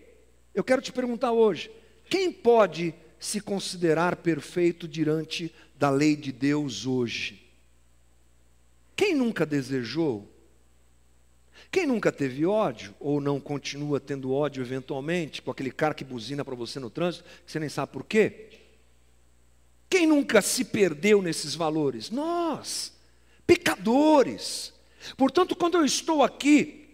Eu 0.54 0.64
quero 0.64 0.82
te 0.82 0.92
perguntar 0.92 1.32
hoje: 1.32 1.70
quem 2.10 2.32
pode 2.32 2.94
se 3.20 3.42
considerar 3.42 4.18
perfeito 4.18 4.88
diante 4.88 5.54
da 5.78 5.90
lei 5.90 6.16
de 6.16 6.32
Deus 6.32 6.86
hoje? 6.86 7.46
Quem 8.96 9.14
nunca 9.14 9.46
desejou? 9.46 10.32
Quem 11.72 11.86
nunca 11.86 12.12
teve 12.12 12.46
ódio 12.46 12.94
ou 13.00 13.20
não 13.20 13.40
continua 13.40 14.00
tendo 14.00 14.32
ódio 14.32 14.62
eventualmente 14.62 15.42
com 15.42 15.52
aquele 15.52 15.72
cara 15.72 15.94
que 15.94 16.06
buzina 16.06 16.46
para 16.46 16.56
você 16.56 16.80
no 16.80 16.90
trânsito, 16.90 17.26
que 17.46 17.52
você 17.52 17.60
nem 17.60 17.70
sabe 17.70 17.92
por 17.92 18.06
quê? 18.06 18.65
Quem 19.96 20.06
nunca 20.06 20.42
se 20.42 20.66
perdeu 20.66 21.22
nesses 21.22 21.56
valores? 21.56 22.10
Nós, 22.10 22.92
pecadores. 23.48 24.74
Portanto, 25.16 25.56
quando 25.56 25.78
eu 25.78 25.86
estou 25.86 26.22
aqui 26.22 26.90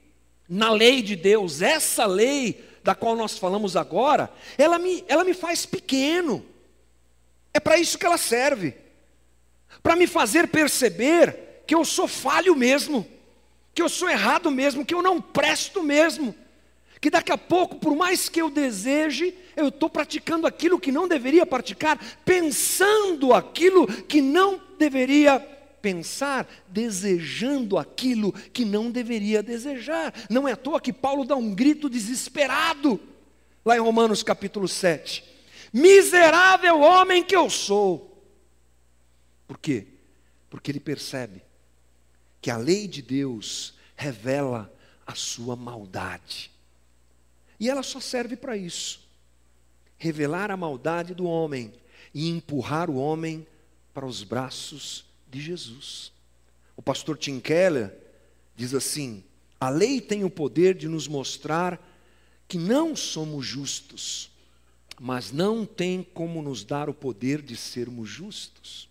na 0.47 0.71
lei 0.71 1.01
de 1.01 1.15
Deus, 1.15 1.63
essa 1.63 2.05
lei 2.05 2.63
da 2.83 2.93
qual 2.93 3.15
nós 3.15 3.39
falamos 3.39 3.75
agora, 3.75 4.31
ela 4.55 4.77
me, 4.77 5.03
ela 5.07 5.23
me 5.23 5.33
faz 5.33 5.65
pequeno. 5.65 6.45
É 7.51 7.59
para 7.59 7.79
isso 7.79 7.97
que 7.97 8.05
ela 8.05 8.19
serve 8.19 8.75
para 9.81 9.95
me 9.95 10.05
fazer 10.05 10.47
perceber 10.49 11.63
que 11.65 11.73
eu 11.73 11.83
sou 11.83 12.07
falho 12.07 12.55
mesmo, 12.55 13.07
que 13.73 13.81
eu 13.81 13.89
sou 13.89 14.11
errado 14.11 14.51
mesmo, 14.51 14.85
que 14.85 14.93
eu 14.93 15.01
não 15.01 15.19
presto 15.19 15.81
mesmo 15.81 16.35
que 17.01 17.09
daqui 17.09 17.31
a 17.31 17.37
pouco, 17.37 17.77
por 17.77 17.95
mais 17.95 18.29
que 18.29 18.39
eu 18.39 18.47
deseje, 18.47 19.33
eu 19.55 19.69
estou 19.69 19.89
praticando 19.89 20.45
aquilo 20.45 20.79
que 20.79 20.91
não 20.91 21.07
deveria 21.07 21.47
praticar, 21.47 21.99
pensando 22.23 23.33
aquilo 23.33 23.87
que 23.87 24.21
não 24.21 24.61
deveria 24.77 25.39
pensar, 25.81 26.47
desejando 26.67 27.79
aquilo 27.79 28.31
que 28.31 28.63
não 28.63 28.91
deveria 28.91 29.41
desejar. 29.41 30.13
Não 30.29 30.47
é 30.47 30.51
à 30.51 30.55
toa 30.55 30.79
que 30.79 30.93
Paulo 30.93 31.25
dá 31.25 31.35
um 31.35 31.55
grito 31.55 31.89
desesperado, 31.89 32.99
lá 33.65 33.75
em 33.75 33.79
Romanos 33.79 34.21
capítulo 34.21 34.67
7. 34.67 35.23
Miserável 35.73 36.81
homem 36.81 37.23
que 37.23 37.35
eu 37.35 37.49
sou. 37.49 38.23
Por 39.47 39.57
quê? 39.57 39.87
Porque 40.51 40.69
ele 40.69 40.79
percebe 40.79 41.41
que 42.39 42.51
a 42.51 42.57
lei 42.57 42.87
de 42.87 43.01
Deus 43.01 43.73
revela 43.95 44.71
a 45.05 45.15
sua 45.15 45.55
maldade. 45.55 46.51
E 47.61 47.69
ela 47.69 47.83
só 47.83 47.99
serve 47.99 48.35
para 48.35 48.57
isso 48.57 48.99
revelar 50.01 50.49
a 50.49 50.57
maldade 50.57 51.13
do 51.13 51.25
homem 51.25 51.71
e 52.11 52.27
empurrar 52.27 52.89
o 52.89 52.95
homem 52.95 53.45
para 53.93 54.03
os 54.03 54.23
braços 54.23 55.05
de 55.29 55.39
Jesus. 55.39 56.11
O 56.75 56.81
pastor 56.81 57.19
Tim 57.19 57.39
Keller 57.39 57.95
diz 58.55 58.73
assim: 58.73 59.23
a 59.59 59.69
lei 59.69 60.01
tem 60.01 60.23
o 60.23 60.29
poder 60.29 60.73
de 60.73 60.87
nos 60.87 61.07
mostrar 61.07 61.79
que 62.47 62.57
não 62.57 62.95
somos 62.95 63.45
justos, 63.45 64.31
mas 64.99 65.31
não 65.31 65.63
tem 65.63 66.01
como 66.01 66.41
nos 66.41 66.63
dar 66.63 66.89
o 66.89 66.95
poder 66.95 67.43
de 67.43 67.55
sermos 67.55 68.09
justos. 68.09 68.89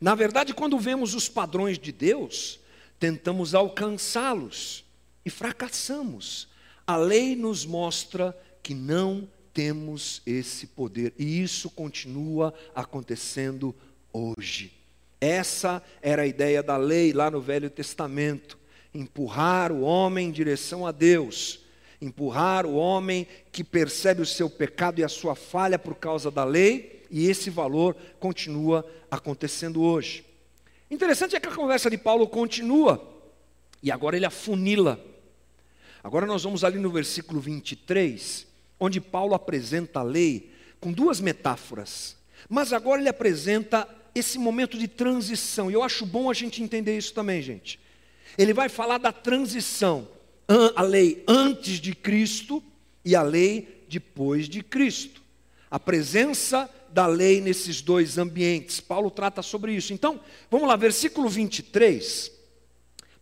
Na 0.00 0.14
verdade, 0.14 0.54
quando 0.54 0.78
vemos 0.78 1.12
os 1.12 1.28
padrões 1.28 1.76
de 1.76 1.90
Deus, 1.90 2.60
tentamos 3.00 3.52
alcançá-los 3.52 4.84
e 5.24 5.30
fracassamos 5.30 6.46
A 6.88 6.96
lei 6.96 7.36
nos 7.36 7.66
mostra 7.66 8.34
que 8.62 8.72
não 8.72 9.28
temos 9.52 10.22
esse 10.24 10.66
poder, 10.66 11.12
e 11.18 11.42
isso 11.42 11.68
continua 11.68 12.54
acontecendo 12.74 13.76
hoje. 14.10 14.72
Essa 15.20 15.82
era 16.00 16.22
a 16.22 16.26
ideia 16.26 16.62
da 16.62 16.78
lei 16.78 17.12
lá 17.12 17.30
no 17.30 17.42
Velho 17.42 17.68
Testamento: 17.68 18.56
empurrar 18.94 19.70
o 19.70 19.82
homem 19.82 20.28
em 20.28 20.32
direção 20.32 20.86
a 20.86 20.90
Deus, 20.90 21.60
empurrar 22.00 22.64
o 22.64 22.76
homem 22.76 23.26
que 23.52 23.62
percebe 23.62 24.22
o 24.22 24.26
seu 24.26 24.48
pecado 24.48 24.98
e 24.98 25.04
a 25.04 25.10
sua 25.10 25.34
falha 25.34 25.78
por 25.78 25.94
causa 25.94 26.30
da 26.30 26.42
lei, 26.42 27.04
e 27.10 27.28
esse 27.28 27.50
valor 27.50 27.94
continua 28.18 28.82
acontecendo 29.10 29.82
hoje. 29.82 30.24
Interessante 30.90 31.36
é 31.36 31.40
que 31.40 31.48
a 31.48 31.54
conversa 31.54 31.90
de 31.90 31.98
Paulo 31.98 32.26
continua, 32.26 33.06
e 33.82 33.92
agora 33.92 34.16
ele 34.16 34.24
afunila. 34.24 34.98
Agora 36.02 36.26
nós 36.26 36.44
vamos 36.44 36.64
ali 36.64 36.78
no 36.78 36.90
versículo 36.90 37.40
23, 37.40 38.46
onde 38.78 39.00
Paulo 39.00 39.34
apresenta 39.34 40.00
a 40.00 40.02
lei 40.02 40.52
com 40.80 40.92
duas 40.92 41.20
metáforas, 41.20 42.16
mas 42.48 42.72
agora 42.72 43.00
ele 43.00 43.08
apresenta 43.08 43.88
esse 44.14 44.38
momento 44.38 44.78
de 44.78 44.88
transição, 44.88 45.70
e 45.70 45.74
eu 45.74 45.82
acho 45.82 46.06
bom 46.06 46.30
a 46.30 46.34
gente 46.34 46.62
entender 46.62 46.96
isso 46.96 47.12
também, 47.12 47.42
gente. 47.42 47.78
Ele 48.36 48.52
vai 48.52 48.68
falar 48.68 48.98
da 48.98 49.12
transição, 49.12 50.08
a 50.74 50.82
lei 50.82 51.22
antes 51.26 51.80
de 51.80 51.94
Cristo 51.94 52.62
e 53.04 53.14
a 53.14 53.22
lei 53.22 53.84
depois 53.88 54.48
de 54.48 54.62
Cristo. 54.62 55.22
A 55.70 55.78
presença 55.78 56.70
da 56.90 57.06
lei 57.06 57.40
nesses 57.40 57.82
dois 57.82 58.16
ambientes. 58.16 58.80
Paulo 58.80 59.10
trata 59.10 59.42
sobre 59.42 59.74
isso. 59.74 59.92
Então, 59.92 60.20
vamos 60.50 60.66
lá, 60.66 60.76
versículo 60.76 61.28
23. 61.28 62.32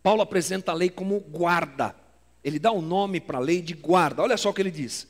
Paulo 0.01 0.21
apresenta 0.21 0.71
a 0.71 0.75
lei 0.75 0.89
como 0.89 1.19
guarda. 1.19 1.93
Ele 2.43 2.59
dá 2.59 2.71
o 2.71 2.79
um 2.79 2.81
nome 2.81 3.19
para 3.19 3.37
a 3.37 3.41
lei 3.41 3.61
de 3.61 3.73
guarda. 3.73 4.21
Olha 4.21 4.37
só 4.37 4.49
o 4.49 4.53
que 4.53 4.61
ele 4.61 4.71
diz: 4.71 5.07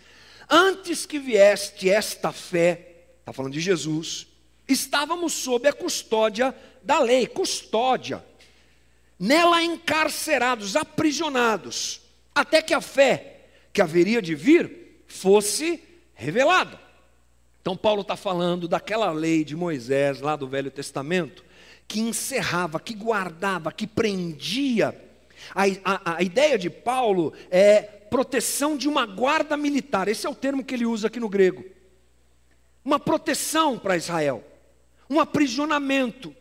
Antes 0.49 1.05
que 1.05 1.19
vieste 1.19 1.89
esta 1.89 2.31
fé, 2.31 3.05
está 3.19 3.33
falando 3.33 3.53
de 3.53 3.59
Jesus, 3.59 4.27
estávamos 4.67 5.33
sob 5.33 5.67
a 5.67 5.73
custódia 5.73 6.55
da 6.81 6.99
lei, 6.99 7.27
custódia. 7.27 8.23
Nela 9.19 9.63
encarcerados, 9.63 10.75
aprisionados, 10.75 12.01
até 12.33 12.61
que 12.61 12.73
a 12.73 12.81
fé 12.81 13.41
que 13.73 13.81
haveria 13.81 14.21
de 14.21 14.35
vir 14.35 15.03
fosse 15.07 15.83
revelada. 16.13 16.79
Então, 17.61 17.75
Paulo 17.75 18.01
está 18.01 18.15
falando 18.15 18.67
daquela 18.67 19.11
lei 19.11 19.43
de 19.43 19.55
Moisés, 19.55 20.21
lá 20.21 20.35
do 20.35 20.47
Velho 20.47 20.71
Testamento, 20.71 21.43
que 21.87 21.99
encerrava, 21.99 22.79
que 22.79 22.93
guardava, 22.93 23.71
que 23.71 23.85
prendia. 23.85 25.06
A, 25.53 25.63
a, 25.83 26.17
a, 26.17 26.23
ideia 26.23 26.57
de 26.57 26.69
Paulo 26.69 27.33
é 27.49 27.81
proteção 27.81 28.77
de 28.77 28.87
uma 28.87 29.05
guarda 29.05 29.57
militar, 29.57 30.07
esse 30.07 30.25
é 30.25 30.29
o 30.29 30.35
termo 30.35 30.63
que 30.63 30.73
ele 30.73 30.85
usa 30.85 31.07
aqui 31.07 31.19
no 31.19 31.29
grego. 31.29 31.65
Uma 32.83 32.99
proteção 32.99 33.77
para 33.77 33.97
Israel, 33.97 34.43
um 35.09 35.19
aprisionamento, 35.19 36.35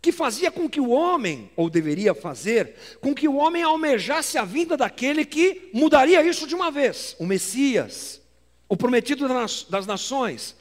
que 0.00 0.12
fazia 0.12 0.50
com 0.50 0.68
que 0.68 0.80
o 0.80 0.90
homem, 0.90 1.50
ou 1.56 1.68
deveria 1.68 2.14
fazer, 2.14 2.98
com 3.00 3.14
que 3.14 3.26
o 3.26 3.36
homem 3.36 3.62
almejasse 3.62 4.38
a 4.38 4.44
vinda 4.44 4.76
daquele 4.76 5.24
que 5.24 5.68
mudaria 5.72 6.22
isso 6.22 6.46
de 6.46 6.54
uma 6.54 6.70
vez, 6.70 7.16
o 7.18 7.26
Messias 7.26 8.22
o 8.68 8.76
prometido 8.76 9.28
das 9.28 9.86
nações. 9.86 10.56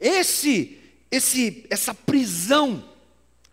Esse, 0.00 0.78
esse, 1.10 1.66
essa 1.68 1.94
prisão 1.94 2.84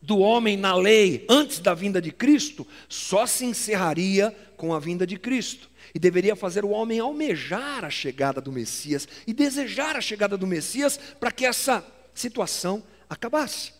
do 0.08 0.20
homem 0.20 0.56
na 0.56 0.74
lei 0.74 1.26
antes 1.28 1.60
da 1.60 1.74
vinda 1.74 2.02
de 2.02 2.14
Cristo 2.14 2.66
só 2.88 3.26
se 3.26 3.44
encerraria 3.44 4.34
com 4.56 4.74
a 4.74 4.80
vinda 4.80 5.06
de 5.06 5.18
Cristo. 5.20 5.70
E 5.94 6.00
deveria 6.00 6.34
fazer 6.34 6.64
o 6.64 6.70
homem 6.70 7.02
almejar 7.02 7.84
a 7.84 7.90
chegada 7.90 8.40
do 8.40 8.50
Messias 8.50 9.06
e 9.28 9.34
desejar 9.34 9.98
a 9.98 10.02
chegada 10.02 10.38
do 10.38 10.48
Messias 10.48 10.98
para 11.20 11.30
que 11.30 11.46
essa 11.46 11.86
situação 12.14 12.82
acabasse. 13.10 13.74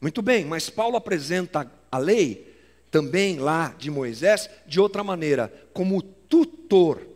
Muito 0.00 0.20
bem, 0.20 0.44
mas 0.44 0.68
Paulo 0.68 0.96
apresenta 0.96 1.70
a 1.90 1.98
lei 1.98 2.52
também 2.90 3.38
lá 3.38 3.72
de 3.78 3.92
Moisés 3.92 4.50
de 4.66 4.80
outra 4.80 5.04
maneira, 5.04 5.52
como 5.72 6.02
tutor 6.02 7.06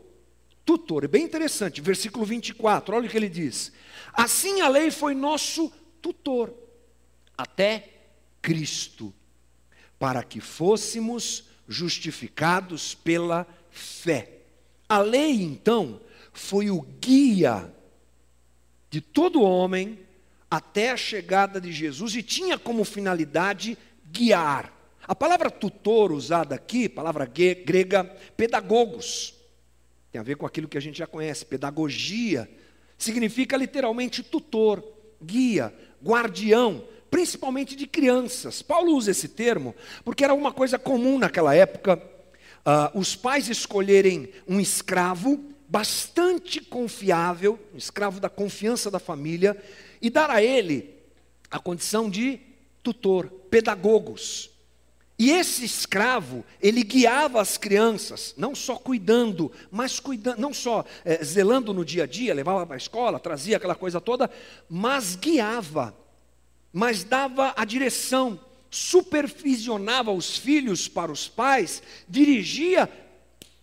tutor. 0.64 1.05
É 1.05 1.09
bem 1.09 1.25
interessante, 1.25 1.81
versículo 1.81 2.25
24, 2.25 2.95
olha 2.95 3.07
o 3.07 3.11
que 3.11 3.17
ele 3.17 3.29
diz. 3.29 3.73
Assim 4.12 4.61
a 4.61 4.69
lei 4.69 4.93
foi 4.93 5.12
nosso 5.12 5.73
tutor, 6.01 6.55
até 7.37 7.93
Cristo, 8.44 9.11
para 9.98 10.22
que 10.22 10.38
fôssemos 10.38 11.44
justificados 11.66 12.94
pela 12.94 13.46
fé. 13.70 14.33
A 14.87 14.98
lei, 14.98 15.40
então, 15.40 15.98
foi 16.30 16.70
o 16.70 16.83
guia 16.83 17.72
de 18.90 19.00
todo 19.00 19.40
homem 19.40 19.98
até 20.50 20.90
a 20.90 20.96
chegada 20.96 21.59
de 21.59 21.72
Jesus 21.72 22.14
e 22.16 22.22
tinha 22.22 22.59
como 22.59 22.85
finalidade 22.85 23.78
guiar. 24.12 24.70
A 25.09 25.14
palavra 25.14 25.50
tutor 25.50 26.12
usada 26.12 26.54
aqui, 26.54 26.87
palavra 26.87 27.24
grega 27.24 28.04
pedagogos, 28.37 29.35
tem 30.12 30.20
a 30.20 30.22
ver 30.22 30.37
com 30.37 30.44
aquilo 30.44 30.68
que 30.68 30.76
a 30.76 30.83
gente 30.83 30.98
já 30.98 31.07
conhece. 31.07 31.46
Pedagogia 31.46 32.46
significa 32.98 33.57
literalmente 33.57 34.22
tutor, 34.22 34.85
guia, 35.22 35.74
guardião, 36.04 36.85
principalmente 37.14 37.77
de 37.77 37.87
crianças. 37.87 38.61
Paulo 38.61 38.92
usa 38.92 39.12
esse 39.12 39.29
termo 39.29 39.72
porque 40.05 40.24
era 40.24 40.35
uma 40.35 40.50
coisa 40.53 40.81
comum 40.81 41.16
naquela 41.16 41.55
época 41.55 41.94
uh, 41.94 42.98
os 42.98 43.14
pais 43.14 43.48
escolherem 43.48 44.31
um 44.48 44.59
escravo 44.59 45.40
bastante 45.68 46.61
confiável, 46.61 47.57
um 47.72 47.79
escravo 47.79 48.18
da 48.18 48.29
confiança 48.29 48.90
da 48.90 48.98
família, 48.98 49.57
e 50.03 50.11
dar 50.11 50.29
a 50.29 50.42
ele 50.42 50.92
a 51.48 51.61
condição 51.61 52.11
de 52.11 52.40
tutor, 52.83 53.29
pedagogos. 53.48 54.50
E 55.16 55.31
esse 55.31 55.64
escravo, 55.64 56.44
ele 56.61 56.83
guiava 56.83 57.40
as 57.40 57.57
crianças, 57.57 58.35
não 58.37 58.57
só 58.57 58.74
cuidando, 58.74 59.53
mas 59.70 60.00
cuidando, 60.00 60.40
não 60.40 60.53
só 60.53 60.85
é, 61.05 61.22
zelando 61.22 61.72
no 61.72 61.85
dia 61.85 62.03
a 62.03 62.07
dia, 62.07 62.35
levava 62.35 62.66
para 62.66 62.74
a 62.74 62.77
escola, 62.77 63.20
trazia 63.20 63.57
aquela 63.57 63.77
coisa 63.77 64.00
toda, 64.00 64.29
mas 64.68 65.14
guiava, 65.14 65.94
mas 66.74 67.04
dava 67.04 67.54
a 67.56 67.64
direção, 67.64 68.38
supervisionava 68.68 70.10
os 70.10 70.37
filhos 70.37 70.88
para 70.88 71.12
os 71.12 71.28
pais, 71.28 71.80
dirigia 72.08 72.90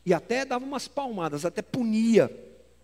e 0.05 0.13
até 0.13 0.45
dava 0.45 0.63
umas 0.63 0.87
palmadas, 0.87 1.43
até 1.43 1.61
punia. 1.61 2.31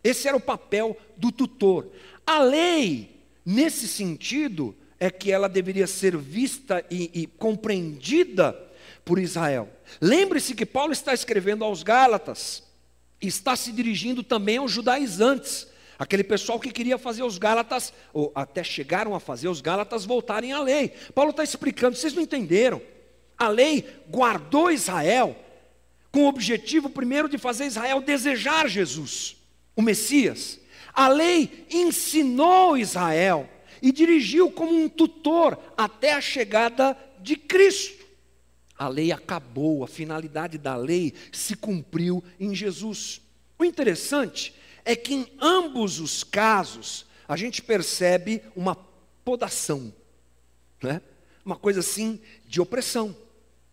Esse 0.04 0.28
era 0.28 0.36
o 0.36 0.42
papel 0.42 0.98
do 1.16 1.32
tutor. 1.32 1.88
A 2.26 2.40
lei, 2.40 3.22
nesse 3.46 3.88
sentido, 3.88 4.76
é 5.00 5.10
que 5.10 5.32
ela 5.32 5.48
deveria 5.48 5.88
ser 5.88 6.18
vista 6.18 6.86
e, 6.92 7.10
e 7.14 7.26
compreendida 7.26 8.52
por 9.06 9.20
Israel. 9.20 9.70
Lembre-se 10.02 10.54
que 10.54 10.66
Paulo 10.66 10.92
está 10.92 11.14
escrevendo 11.14 11.64
aos 11.64 11.84
Gálatas, 11.84 12.64
está 13.22 13.56
se 13.56 13.72
dirigindo 13.72 14.22
também 14.22 14.58
aos 14.58 14.74
judaizantes, 14.74 15.68
aquele 15.98 16.24
pessoal 16.24 16.60
que 16.60 16.72
queria 16.72 16.98
fazer 16.98 17.24
os 17.24 17.38
Gálatas, 17.38 17.94
ou 18.14 18.32
até 18.36 18.64
chegaram 18.64 19.16
a 19.16 19.20
fazer 19.20 19.48
os 19.48 19.62
Gálatas 19.62 20.06
voltarem 20.06 20.54
à 20.54 20.62
lei. 20.62 20.90
Paulo 21.14 21.32
está 21.32 21.44
explicando, 21.44 21.96
vocês 21.96 22.14
não 22.14 22.22
entenderam. 22.22 22.82
A 23.38 23.48
lei 23.48 23.86
guardou 24.10 24.72
Israel 24.72 25.36
com 26.12 26.24
o 26.24 26.28
objetivo 26.28 26.90
primeiro 26.90 27.30
de 27.30 27.38
fazer 27.38 27.66
Israel 27.66 28.02
desejar 28.02 28.68
Jesus, 28.68 29.38
o 29.76 29.82
Messias. 29.82 30.60
A 30.94 31.08
lei 31.08 31.66
ensinou 31.70 32.78
Israel 32.78 33.48
e 33.82 33.92
dirigiu 33.92 34.50
como 34.52 34.74
um 34.74 34.90
tutor 34.90 35.58
até 35.78 36.14
a 36.14 36.22
chegada 36.22 36.98
de 37.20 37.36
Cristo. 37.36 38.06
A 38.78 38.88
lei 38.88 39.12
acabou, 39.12 39.84
a 39.84 39.88
finalidade 39.88 40.58
da 40.58 40.76
lei 40.76 41.14
se 41.32 41.56
cumpriu 41.56 42.24
em 42.40 42.54
Jesus. 42.54 43.22
O 43.58 43.66
interessante 43.66 44.54
é 44.88 44.96
que 44.96 45.14
em 45.14 45.28
ambos 45.42 46.00
os 46.00 46.24
casos 46.24 47.06
a 47.28 47.36
gente 47.36 47.62
percebe 47.62 48.42
uma 48.56 48.74
podação, 48.74 49.94
né? 50.82 51.02
uma 51.46 51.58
coisa 51.58 51.82
assim 51.82 52.22
de 52.48 52.62
opressão. 52.62 53.14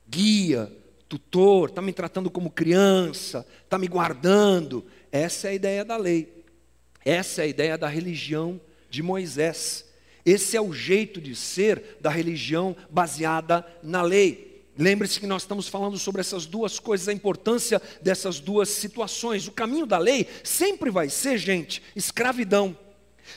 Guia, 0.08 0.70
tutor, 1.08 1.68
está 1.68 1.80
me 1.80 1.92
tratando 1.92 2.28
como 2.28 2.50
criança, 2.50 3.46
está 3.62 3.78
me 3.78 3.86
guardando. 3.86 4.84
Essa 5.12 5.46
é 5.46 5.50
a 5.50 5.54
ideia 5.54 5.84
da 5.84 5.96
lei, 5.96 6.44
essa 7.04 7.42
é 7.42 7.44
a 7.44 7.48
ideia 7.48 7.78
da 7.78 7.86
religião 7.86 8.60
de 8.90 9.00
Moisés. 9.00 9.88
Esse 10.26 10.56
é 10.56 10.60
o 10.60 10.72
jeito 10.72 11.20
de 11.20 11.36
ser 11.36 11.98
da 12.00 12.10
religião 12.10 12.74
baseada 12.90 13.64
na 13.84 14.02
lei. 14.02 14.53
Lembre-se 14.76 15.20
que 15.20 15.26
nós 15.26 15.42
estamos 15.42 15.68
falando 15.68 15.96
sobre 15.98 16.20
essas 16.20 16.46
duas 16.46 16.80
coisas, 16.80 17.08
a 17.08 17.12
importância 17.12 17.80
dessas 18.02 18.40
duas 18.40 18.68
situações. 18.68 19.46
O 19.46 19.52
caminho 19.52 19.86
da 19.86 19.98
lei 19.98 20.28
sempre 20.42 20.90
vai 20.90 21.08
ser, 21.08 21.38
gente, 21.38 21.82
escravidão. 21.94 22.76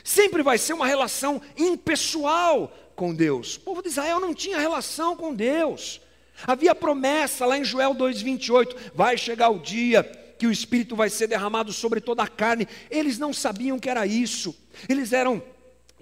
Sempre 0.03 0.41
vai 0.41 0.57
ser 0.57 0.73
uma 0.73 0.87
relação 0.87 1.41
impessoal 1.55 2.75
com 2.95 3.13
Deus. 3.13 3.57
O 3.57 3.59
povo 3.61 3.81
de 3.83 3.89
Israel 3.89 4.19
não 4.19 4.33
tinha 4.33 4.57
relação 4.57 5.15
com 5.15 5.33
Deus. 5.33 6.01
Havia 6.45 6.75
promessa 6.75 7.45
lá 7.45 7.57
em 7.57 7.63
Joel 7.63 7.93
2,28: 7.93 8.75
vai 8.93 9.17
chegar 9.17 9.49
o 9.49 9.59
dia 9.59 10.03
que 10.37 10.47
o 10.47 10.51
Espírito 10.51 10.95
vai 10.95 11.09
ser 11.09 11.27
derramado 11.27 11.71
sobre 11.71 12.01
toda 12.01 12.23
a 12.23 12.27
carne. 12.27 12.67
Eles 12.89 13.17
não 13.17 13.31
sabiam 13.31 13.79
que 13.79 13.89
era 13.89 14.05
isso. 14.05 14.55
Eles 14.89 15.13
eram 15.13 15.41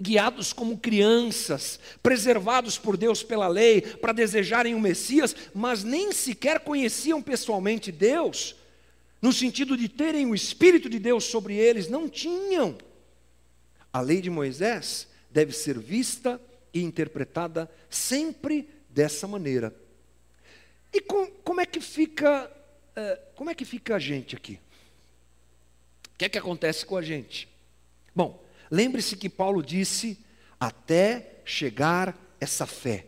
guiados 0.00 0.52
como 0.52 0.78
crianças, 0.78 1.80
preservados 2.02 2.78
por 2.78 2.96
Deus 2.96 3.22
pela 3.22 3.48
lei, 3.48 3.80
para 3.80 4.12
desejarem 4.12 4.74
o 4.74 4.80
Messias, 4.80 5.34
mas 5.54 5.82
nem 5.82 6.12
sequer 6.12 6.60
conheciam 6.60 7.22
pessoalmente 7.22 7.90
Deus, 7.90 8.54
no 9.20 9.32
sentido 9.32 9.76
de 9.76 9.88
terem 9.88 10.26
o 10.26 10.34
Espírito 10.34 10.88
de 10.88 10.98
Deus 10.98 11.24
sobre 11.24 11.56
eles, 11.56 11.88
não 11.88 12.08
tinham. 12.08 12.76
A 13.92 14.00
lei 14.00 14.20
de 14.20 14.28
Moisés 14.28 15.08
deve 15.30 15.52
ser 15.52 15.78
vista 15.78 16.40
e 16.72 16.82
interpretada 16.82 17.70
sempre 17.88 18.68
dessa 18.90 19.26
maneira. 19.26 19.74
E 20.92 21.00
com, 21.00 21.26
como 21.26 21.60
é 21.60 21.66
que 21.66 21.80
fica, 21.80 22.50
uh, 22.96 23.34
como 23.34 23.50
é 23.50 23.54
que 23.54 23.64
fica 23.64 23.96
a 23.96 23.98
gente 23.98 24.36
aqui? 24.36 24.60
O 26.14 26.18
que 26.18 26.24
é 26.26 26.28
que 26.28 26.38
acontece 26.38 26.84
com 26.84 26.96
a 26.96 27.02
gente? 27.02 27.48
Bom, 28.14 28.42
Lembre-se 28.70 29.16
que 29.16 29.28
Paulo 29.28 29.62
disse: 29.62 30.18
até 30.58 31.40
chegar 31.44 32.16
essa 32.40 32.66
fé, 32.66 33.06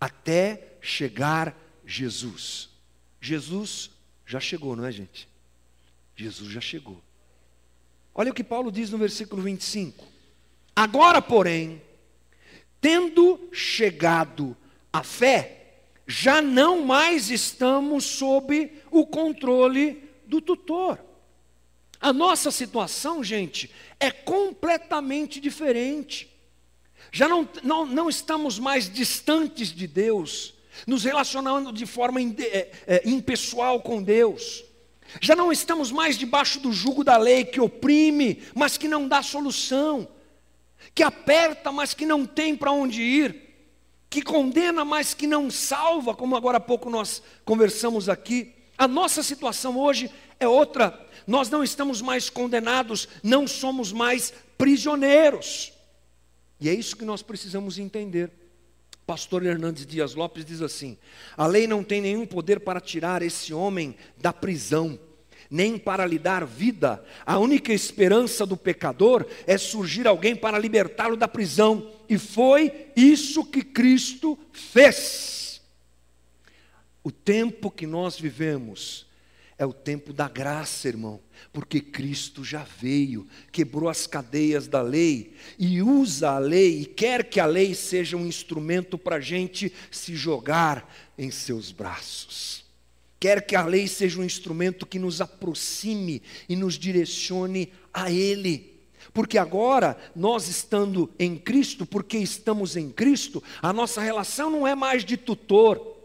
até 0.00 0.76
chegar 0.80 1.56
Jesus. 1.84 2.68
Jesus 3.20 3.90
já 4.26 4.40
chegou, 4.40 4.76
não 4.76 4.84
é, 4.84 4.92
gente? 4.92 5.28
Jesus 6.14 6.50
já 6.50 6.60
chegou. 6.60 7.00
Olha 8.14 8.30
o 8.30 8.34
que 8.34 8.44
Paulo 8.44 8.72
diz 8.72 8.90
no 8.90 8.98
versículo 8.98 9.42
25: 9.42 10.04
Agora, 10.74 11.22
porém, 11.22 11.80
tendo 12.80 13.48
chegado 13.52 14.56
a 14.92 15.02
fé, 15.02 15.80
já 16.06 16.40
não 16.40 16.84
mais 16.84 17.30
estamos 17.30 18.04
sob 18.04 18.72
o 18.90 19.06
controle 19.06 20.02
do 20.26 20.40
tutor. 20.40 20.98
A 22.00 22.12
nossa 22.12 22.50
situação, 22.50 23.24
gente, 23.24 23.70
é 23.98 24.10
completamente 24.10 25.40
diferente. 25.40 26.28
Já 27.10 27.28
não, 27.28 27.48
não, 27.62 27.86
não 27.86 28.08
estamos 28.08 28.58
mais 28.58 28.92
distantes 28.92 29.72
de 29.72 29.86
Deus, 29.86 30.54
nos 30.86 31.04
relacionando 31.04 31.72
de 31.72 31.86
forma 31.86 32.20
é, 32.20 32.70
é, 32.86 33.02
impessoal 33.04 33.80
com 33.80 34.02
Deus. 34.02 34.64
Já 35.20 35.34
não 35.34 35.50
estamos 35.50 35.90
mais 35.90 36.18
debaixo 36.18 36.60
do 36.60 36.72
jugo 36.72 37.02
da 37.02 37.16
lei 37.16 37.44
que 37.44 37.60
oprime, 37.60 38.42
mas 38.54 38.76
que 38.76 38.86
não 38.86 39.08
dá 39.08 39.22
solução, 39.22 40.06
que 40.94 41.02
aperta, 41.02 41.72
mas 41.72 41.94
que 41.94 42.04
não 42.04 42.26
tem 42.26 42.54
para 42.54 42.70
onde 42.70 43.02
ir, 43.02 43.48
que 44.10 44.22
condena, 44.22 44.84
mas 44.84 45.14
que 45.14 45.26
não 45.26 45.50
salva, 45.50 46.14
como 46.14 46.36
agora 46.36 46.58
há 46.58 46.60
pouco 46.60 46.90
nós 46.90 47.22
conversamos 47.44 48.08
aqui. 48.08 48.54
A 48.76 48.86
nossa 48.86 49.22
situação 49.22 49.78
hoje 49.78 50.10
é 50.38 50.46
outra 50.46 51.07
nós 51.28 51.50
não 51.50 51.62
estamos 51.62 52.00
mais 52.00 52.30
condenados, 52.30 53.06
não 53.22 53.46
somos 53.46 53.92
mais 53.92 54.32
prisioneiros. 54.56 55.74
E 56.58 56.70
é 56.70 56.74
isso 56.74 56.96
que 56.96 57.04
nós 57.04 57.22
precisamos 57.22 57.78
entender. 57.78 58.32
Pastor 59.06 59.44
Hernandes 59.44 59.86
Dias 59.86 60.14
Lopes 60.14 60.42
diz 60.42 60.62
assim: 60.62 60.96
a 61.36 61.46
lei 61.46 61.66
não 61.66 61.84
tem 61.84 62.00
nenhum 62.00 62.26
poder 62.26 62.60
para 62.60 62.80
tirar 62.80 63.20
esse 63.20 63.52
homem 63.52 63.94
da 64.16 64.32
prisão, 64.32 64.98
nem 65.50 65.76
para 65.76 66.06
lhe 66.06 66.18
dar 66.18 66.46
vida. 66.46 67.04
A 67.26 67.38
única 67.38 67.74
esperança 67.74 68.46
do 68.46 68.56
pecador 68.56 69.26
é 69.46 69.58
surgir 69.58 70.06
alguém 70.06 70.34
para 70.34 70.58
libertá-lo 70.58 71.16
da 71.16 71.28
prisão, 71.28 71.92
e 72.08 72.16
foi 72.16 72.86
isso 72.96 73.44
que 73.44 73.62
Cristo 73.62 74.38
fez. 74.50 75.60
O 77.04 77.10
tempo 77.10 77.70
que 77.70 77.86
nós 77.86 78.18
vivemos 78.18 79.07
é 79.58 79.66
o 79.66 79.72
tempo 79.72 80.12
da 80.12 80.28
graça, 80.28 80.86
irmão, 80.86 81.20
porque 81.52 81.80
Cristo 81.80 82.44
já 82.44 82.62
veio, 82.62 83.26
quebrou 83.50 83.88
as 83.88 84.06
cadeias 84.06 84.68
da 84.68 84.80
lei 84.80 85.34
e 85.58 85.82
usa 85.82 86.30
a 86.30 86.38
lei, 86.38 86.82
e 86.82 86.86
quer 86.86 87.24
que 87.24 87.40
a 87.40 87.46
lei 87.46 87.74
seja 87.74 88.16
um 88.16 88.24
instrumento 88.24 88.96
para 88.96 89.16
a 89.16 89.20
gente 89.20 89.72
se 89.90 90.14
jogar 90.14 90.88
em 91.18 91.32
seus 91.32 91.72
braços. 91.72 92.64
Quer 93.18 93.44
que 93.44 93.56
a 93.56 93.64
lei 93.64 93.88
seja 93.88 94.20
um 94.20 94.24
instrumento 94.24 94.86
que 94.86 94.98
nos 94.98 95.20
aproxime 95.20 96.22
e 96.48 96.54
nos 96.54 96.78
direcione 96.78 97.72
a 97.92 98.12
Ele. 98.12 98.78
Porque 99.12 99.36
agora, 99.36 99.96
nós 100.14 100.46
estando 100.46 101.10
em 101.18 101.36
Cristo, 101.36 101.84
porque 101.84 102.16
estamos 102.16 102.76
em 102.76 102.90
Cristo, 102.90 103.42
a 103.60 103.72
nossa 103.72 104.00
relação 104.00 104.50
não 104.50 104.64
é 104.64 104.76
mais 104.76 105.04
de 105.04 105.16
tutor 105.16 105.96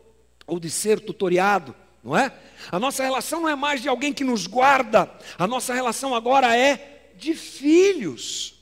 ou 0.48 0.60
de 0.60 0.72
ser 0.72 1.00
tutoriado 1.00 1.76
não 2.04 2.18
é? 2.18 2.32
A 2.72 2.80
nossa 2.80 3.04
relação 3.04 3.42
não 3.42 3.50
é 3.50 3.56
mais 3.56 3.82
de 3.82 3.88
alguém 3.88 4.12
que 4.12 4.24
nos 4.24 4.46
guarda, 4.46 5.10
a 5.38 5.48
nossa 5.48 5.74
relação 5.74 6.14
agora 6.14 6.56
é 6.56 7.12
de 7.16 7.34
filhos, 7.34 8.62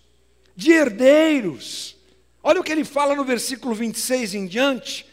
de 0.56 0.72
herdeiros. 0.72 1.96
Olha 2.44 2.62
o 2.62 2.64
que 2.64 2.72
ele 2.72 2.84
fala 2.84 3.16
no 3.16 3.24
versículo 3.24 3.74
26 3.74 4.36
em 4.36 4.46
diante: 4.46 5.06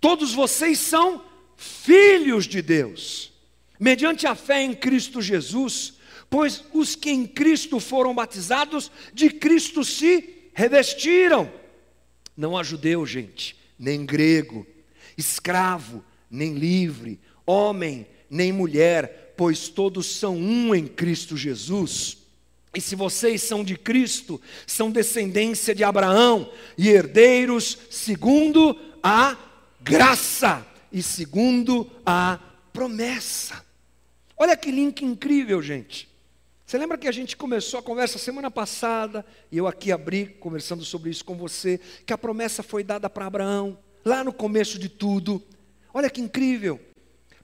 todos 0.00 0.32
vocês 0.32 0.78
são 0.78 1.24
filhos 1.56 2.46
de 2.46 2.60
Deus, 2.60 3.32
mediante 3.78 4.26
a 4.26 4.34
fé 4.34 4.62
em 4.62 4.74
Cristo 4.74 5.22
Jesus, 5.22 5.94
pois 6.28 6.64
os 6.72 6.96
que 6.96 7.10
em 7.10 7.26
Cristo 7.26 7.78
foram 7.78 8.14
batizados, 8.14 8.90
de 9.12 9.30
Cristo 9.30 9.84
se 9.84 10.50
revestiram. 10.52 11.52
Não 12.36 12.56
há 12.56 12.64
judeu, 12.64 13.06
gente, 13.06 13.56
nem 13.78 14.04
grego, 14.04 14.66
escravo, 15.16 16.04
nem 16.28 16.54
livre, 16.54 17.20
homem 17.46 18.06
nem 18.28 18.52
mulher, 18.52 19.34
pois 19.36 19.68
todos 19.68 20.06
são 20.06 20.36
um 20.36 20.74
em 20.74 20.86
Cristo 20.86 21.36
Jesus. 21.36 22.18
E 22.74 22.80
se 22.80 22.96
vocês 22.96 23.42
são 23.42 23.62
de 23.62 23.76
Cristo, 23.76 24.40
são 24.66 24.90
descendência 24.90 25.74
de 25.74 25.84
Abraão 25.84 26.50
e 26.76 26.88
herdeiros 26.88 27.78
segundo 27.90 28.76
a 29.02 29.36
graça 29.80 30.66
e 30.90 31.02
segundo 31.02 31.90
a 32.04 32.38
promessa. 32.72 33.64
Olha 34.36 34.56
que 34.56 34.70
link 34.70 35.04
incrível, 35.04 35.62
gente. 35.62 36.08
Você 36.66 36.78
lembra 36.78 36.98
que 36.98 37.06
a 37.06 37.12
gente 37.12 37.36
começou 37.36 37.78
a 37.78 37.82
conversa 37.82 38.18
semana 38.18 38.50
passada, 38.50 39.24
e 39.52 39.58
eu 39.58 39.68
aqui 39.68 39.92
abri 39.92 40.26
conversando 40.40 40.84
sobre 40.84 41.10
isso 41.10 41.24
com 41.24 41.36
você, 41.36 41.78
que 42.04 42.12
a 42.12 42.18
promessa 42.18 42.62
foi 42.62 42.82
dada 42.82 43.08
para 43.08 43.26
Abraão, 43.26 43.78
lá 44.04 44.24
no 44.24 44.32
começo 44.32 44.78
de 44.78 44.88
tudo. 44.88 45.40
Olha 45.92 46.10
que 46.10 46.20
incrível. 46.20 46.80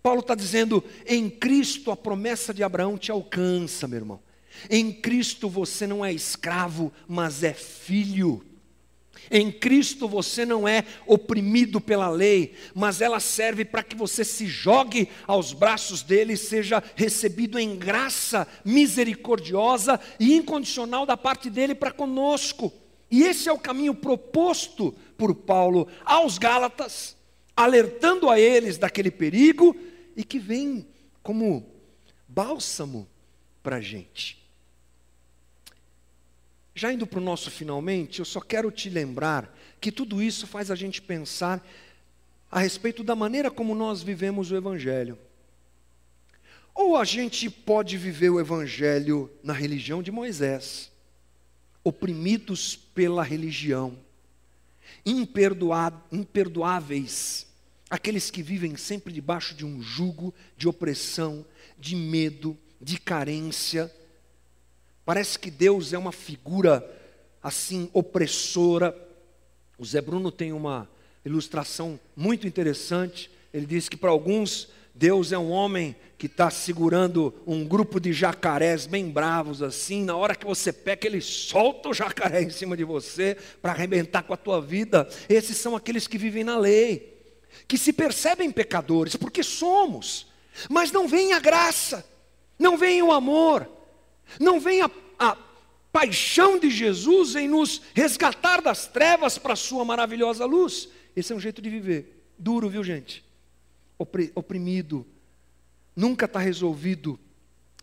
Paulo 0.02 0.20
está 0.20 0.34
dizendo: 0.34 0.82
em 1.06 1.28
Cristo 1.28 1.90
a 1.90 1.96
promessa 1.96 2.52
de 2.54 2.62
Abraão 2.62 2.96
te 2.96 3.10
alcança, 3.10 3.86
meu 3.86 3.98
irmão. 3.98 4.20
Em 4.68 4.92
Cristo 4.92 5.48
você 5.48 5.86
não 5.86 6.04
é 6.04 6.12
escravo, 6.12 6.92
mas 7.06 7.42
é 7.42 7.54
filho. 7.54 8.44
Em 9.30 9.50
Cristo 9.52 10.08
você 10.08 10.44
não 10.44 10.66
é 10.66 10.84
oprimido 11.06 11.80
pela 11.80 12.08
lei, 12.08 12.54
mas 12.74 13.00
ela 13.00 13.20
serve 13.20 13.64
para 13.64 13.82
que 13.82 13.94
você 13.94 14.24
se 14.24 14.46
jogue 14.46 15.08
aos 15.26 15.52
braços 15.52 16.02
dele 16.02 16.32
e 16.32 16.38
seja 16.38 16.82
recebido 16.96 17.58
em 17.58 17.76
graça 17.76 18.46
misericordiosa 18.64 20.00
e 20.18 20.34
incondicional 20.34 21.06
da 21.06 21.16
parte 21.16 21.48
dele 21.48 21.74
para 21.74 21.92
conosco. 21.92 22.72
E 23.10 23.22
esse 23.22 23.48
é 23.48 23.52
o 23.52 23.58
caminho 23.58 23.94
proposto 23.94 24.94
por 25.16 25.34
Paulo 25.34 25.86
aos 26.04 26.38
Gálatas, 26.38 27.16
alertando 27.61 28.31
a 28.31 28.40
eles 28.40 28.79
daquele 28.79 29.11
perigo 29.11 29.77
e 30.16 30.25
que 30.25 30.38
vem 30.38 30.87
como 31.23 31.70
bálsamo 32.27 33.07
para 33.62 33.77
a 33.77 33.81
gente. 33.83 34.42
Já 36.75 36.90
indo 36.90 37.07
para 37.07 37.18
o 37.18 37.23
nosso 37.23 37.51
finalmente, 37.51 38.20
eu 38.20 38.25
só 38.25 38.40
quero 38.40 38.70
te 38.70 38.88
lembrar 38.88 39.55
que 39.79 39.92
tudo 39.92 40.23
isso 40.23 40.46
faz 40.46 40.70
a 40.70 40.75
gente 40.75 41.03
pensar 41.03 41.62
a 42.51 42.61
respeito 42.61 43.05
da 43.05 43.14
maneira 43.14 43.51
como 43.51 43.75
nós 43.75 44.03
vivemos 44.03 44.51
o 44.51 44.57
Evangelho. 44.57 45.18
Ou 46.75 46.96
a 46.96 47.05
gente 47.05 47.51
pode 47.51 47.99
viver 47.99 48.31
o 48.31 48.40
Evangelho 48.40 49.31
na 49.42 49.53
religião 49.53 50.03
de 50.03 50.11
Moisés, 50.11 50.90
oprimidos 51.85 52.75
pela 52.75 53.23
religião, 53.23 53.99
imperdoáveis 55.05 57.49
aqueles 57.91 58.30
que 58.30 58.41
vivem 58.41 58.76
sempre 58.76 59.12
debaixo 59.12 59.53
de 59.53 59.66
um 59.66 59.82
jugo 59.82 60.32
de 60.57 60.68
opressão, 60.68 61.45
de 61.76 61.97
medo, 61.97 62.57
de 62.80 62.99
carência. 62.99 63.93
Parece 65.05 65.36
que 65.36 65.51
Deus 65.51 65.93
é 65.93 65.99
uma 65.99 66.12
figura 66.12 66.88
assim 67.43 67.91
opressora. 67.93 68.97
O 69.76 69.84
Zé 69.84 70.01
Bruno 70.01 70.30
tem 70.30 70.53
uma 70.53 70.88
ilustração 71.24 71.99
muito 72.14 72.47
interessante. 72.47 73.28
Ele 73.53 73.66
diz 73.66 73.88
que 73.88 73.97
para 73.97 74.11
alguns 74.11 74.68
Deus 74.95 75.32
é 75.32 75.38
um 75.38 75.51
homem 75.51 75.97
que 76.16 76.26
está 76.26 76.51
segurando 76.51 77.34
um 77.47 77.64
grupo 77.64 77.99
de 77.99 78.12
jacarés 78.12 78.86
bem 78.86 79.11
bravos 79.11 79.62
assim. 79.62 80.05
Na 80.05 80.14
hora 80.14 80.36
que 80.36 80.47
você 80.47 80.72
peca, 80.72 81.09
ele 81.09 81.20
solta 81.20 81.88
o 81.88 81.95
jacaré 81.95 82.43
em 82.43 82.51
cima 82.51 82.76
de 82.76 82.84
você 82.84 83.36
para 83.61 83.72
arrebentar 83.72 84.22
com 84.22 84.34
a 84.34 84.36
tua 84.36 84.61
vida. 84.61 85.09
Esses 85.28 85.57
são 85.57 85.74
aqueles 85.74 86.07
que 86.07 86.18
vivem 86.18 86.45
na 86.45 86.57
lei 86.57 87.09
que 87.66 87.78
se 87.78 87.92
percebem 87.92 88.50
pecadores, 88.50 89.16
porque 89.16 89.42
somos, 89.42 90.26
mas 90.68 90.90
não 90.92 91.06
vem 91.06 91.32
a 91.32 91.38
graça, 91.38 92.06
não 92.58 92.76
vem 92.76 93.02
o 93.02 93.12
amor, 93.12 93.68
não 94.38 94.61
vem 94.61 94.82
a, 94.82 94.90
a 95.18 95.36
paixão 95.92 96.58
de 96.58 96.70
Jesus 96.70 97.34
em 97.36 97.48
nos 97.48 97.82
resgatar 97.94 98.61
das 98.61 98.86
trevas 98.86 99.38
para 99.38 99.54
a 99.54 99.56
sua 99.56 99.84
maravilhosa 99.84 100.44
luz. 100.44 100.88
Esse 101.14 101.32
é 101.32 101.36
um 101.36 101.40
jeito 101.40 101.61
de 101.61 101.70
viver. 101.70 102.24
Duro, 102.38 102.68
viu, 102.68 102.82
gente? 102.84 103.24
Oprimido, 104.34 105.06
nunca 105.94 106.24
está 106.24 106.38
resolvido, 106.38 107.18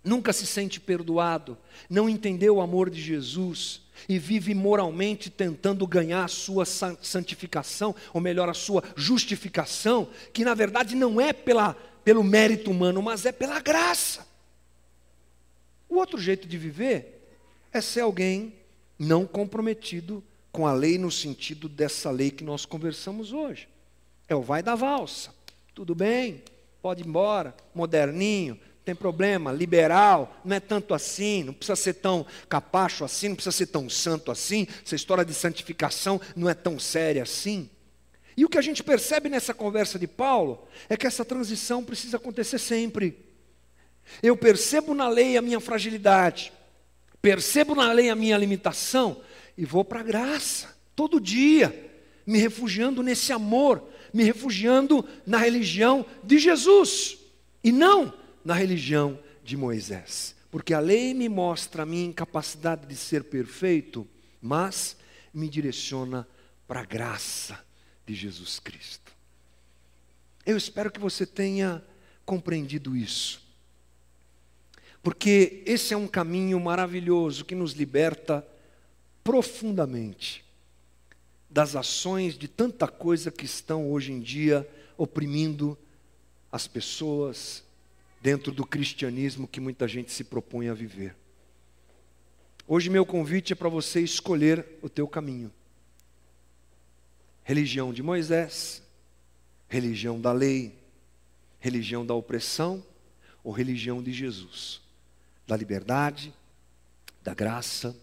nunca 0.03 0.31
se 0.33 0.45
sente 0.45 0.79
perdoado, 0.79 1.57
não 1.89 2.09
entendeu 2.09 2.55
o 2.55 2.61
amor 2.61 2.89
de 2.89 3.01
Jesus 3.01 3.81
e 4.07 4.19
vive 4.19 4.53
moralmente 4.53 5.29
tentando 5.29 5.85
ganhar 5.87 6.23
a 6.23 6.27
sua 6.27 6.65
santificação, 6.65 7.95
ou 8.13 8.21
melhor, 8.21 8.49
a 8.49 8.53
sua 8.53 8.83
justificação, 8.95 10.09
que 10.33 10.45
na 10.45 10.53
verdade 10.53 10.95
não 10.95 11.19
é 11.19 11.33
pela, 11.33 11.73
pelo 12.03 12.23
mérito 12.23 12.71
humano, 12.71 13.01
mas 13.01 13.25
é 13.25 13.31
pela 13.31 13.59
graça. 13.59 14.27
O 15.89 15.95
outro 15.95 16.19
jeito 16.19 16.47
de 16.47 16.57
viver 16.57 17.29
é 17.71 17.81
ser 17.81 18.01
alguém 18.01 18.53
não 18.99 19.25
comprometido 19.25 20.23
com 20.51 20.65
a 20.65 20.73
lei 20.73 20.97
no 20.97 21.11
sentido 21.11 21.69
dessa 21.69 22.09
lei 22.09 22.31
que 22.31 22.43
nós 22.43 22.65
conversamos 22.65 23.31
hoje. 23.31 23.67
É 24.27 24.35
o 24.35 24.41
vai 24.41 24.61
da 24.63 24.75
valsa. 24.75 25.33
Tudo 25.73 25.93
bem, 25.93 26.43
pode 26.81 27.03
ir 27.03 27.07
embora, 27.07 27.55
moderninho, 27.73 28.59
tem 28.87 28.95
problema, 28.95 29.51
liberal, 29.51 30.39
não 30.45 30.55
é 30.55 30.61
tanto 30.61 30.93
assim, 30.93 31.43
não 31.43 31.53
precisa 31.53 31.75
ser 31.75 31.95
tão 31.95 32.25
capacho 32.47 33.03
assim, 33.03 33.27
não 33.27 33.35
precisa 33.35 33.51
ser 33.51 33.65
tão 33.65 33.89
santo 33.89 34.31
assim, 34.31 34.65
essa 34.81 34.95
história 34.95 35.25
de 35.25 35.33
santificação 35.33 36.21
não 36.37 36.49
é 36.49 36.53
tão 36.53 36.79
séria 36.79 37.21
assim. 37.21 37.69
E 38.37 38.45
o 38.45 38.49
que 38.49 38.57
a 38.57 38.61
gente 38.61 38.81
percebe 38.81 39.27
nessa 39.27 39.53
conversa 39.53 39.99
de 39.99 40.07
Paulo 40.07 40.65
é 40.87 40.95
que 40.95 41.05
essa 41.05 41.25
transição 41.25 41.83
precisa 41.83 42.15
acontecer 42.15 42.59
sempre. 42.59 43.25
Eu 44.23 44.37
percebo 44.37 44.93
na 44.93 45.09
lei 45.09 45.35
a 45.35 45.41
minha 45.41 45.59
fragilidade, 45.59 46.53
percebo 47.21 47.75
na 47.75 47.91
lei 47.91 48.09
a 48.09 48.15
minha 48.15 48.37
limitação 48.37 49.19
e 49.57 49.65
vou 49.65 49.83
para 49.83 49.99
a 49.99 50.03
graça, 50.03 50.77
todo 50.95 51.19
dia, 51.19 51.91
me 52.25 52.39
refugiando 52.39 53.03
nesse 53.03 53.33
amor, 53.33 53.83
me 54.13 54.23
refugiando 54.23 55.03
na 55.25 55.39
religião 55.39 56.05
de 56.23 56.39
Jesus 56.39 57.17
e 57.61 57.69
não 57.69 58.13
na 58.47 58.53
religião 58.53 59.19
de 59.43 59.57
Moisés. 59.57 60.33
Porque 60.49 60.73
a 60.73 60.79
lei 60.79 61.13
me 61.13 61.27
mostra 61.27 61.83
a 61.83 61.85
minha 61.85 62.05
incapacidade 62.05 62.87
de 62.87 62.95
ser 62.95 63.25
perfeito, 63.25 64.07
mas 64.41 64.95
me 65.33 65.49
direciona 65.49 66.25
para 66.65 66.79
a 66.79 66.85
graça 66.85 67.59
de 68.05 68.15
Jesus 68.15 68.57
Cristo. 68.57 69.11
Eu 70.45 70.55
espero 70.55 70.89
que 70.89 70.99
você 70.99 71.25
tenha 71.25 71.83
compreendido 72.25 72.95
isso. 72.95 73.45
Porque 75.03 75.61
esse 75.65 75.93
é 75.93 75.97
um 75.97 76.07
caminho 76.07 76.57
maravilhoso 76.57 77.43
que 77.43 77.53
nos 77.53 77.73
liberta 77.73 78.47
profundamente 79.25 80.45
das 81.49 81.75
ações 81.75 82.37
de 82.37 82.47
tanta 82.47 82.87
coisa 82.87 83.29
que 83.29 83.43
estão 83.43 83.91
hoje 83.91 84.13
em 84.13 84.21
dia 84.21 84.65
oprimindo 84.97 85.77
as 86.49 86.65
pessoas, 86.65 87.66
dentro 88.21 88.51
do 88.51 88.65
cristianismo 88.65 89.47
que 89.47 89.59
muita 89.59 89.87
gente 89.87 90.11
se 90.11 90.23
propõe 90.23 90.69
a 90.69 90.73
viver. 90.73 91.15
Hoje 92.67 92.89
meu 92.89 93.05
convite 93.05 93.53
é 93.53 93.55
para 93.55 93.69
você 93.69 94.01
escolher 94.01 94.65
o 94.81 94.89
teu 94.89 95.07
caminho. 95.07 95.51
Religião 97.43 97.93
de 97.93 98.03
Moisés, 98.03 98.83
religião 99.69 100.19
da 100.19 100.33
lei, 100.33 100.77
religião 101.59 102.05
da 102.05 102.13
opressão 102.13 102.83
ou 103.43 103.51
religião 103.51 104.01
de 104.03 104.11
Jesus, 104.11 104.81
da 105.45 105.55
liberdade, 105.55 106.33
da 107.23 107.33
graça, 107.33 107.95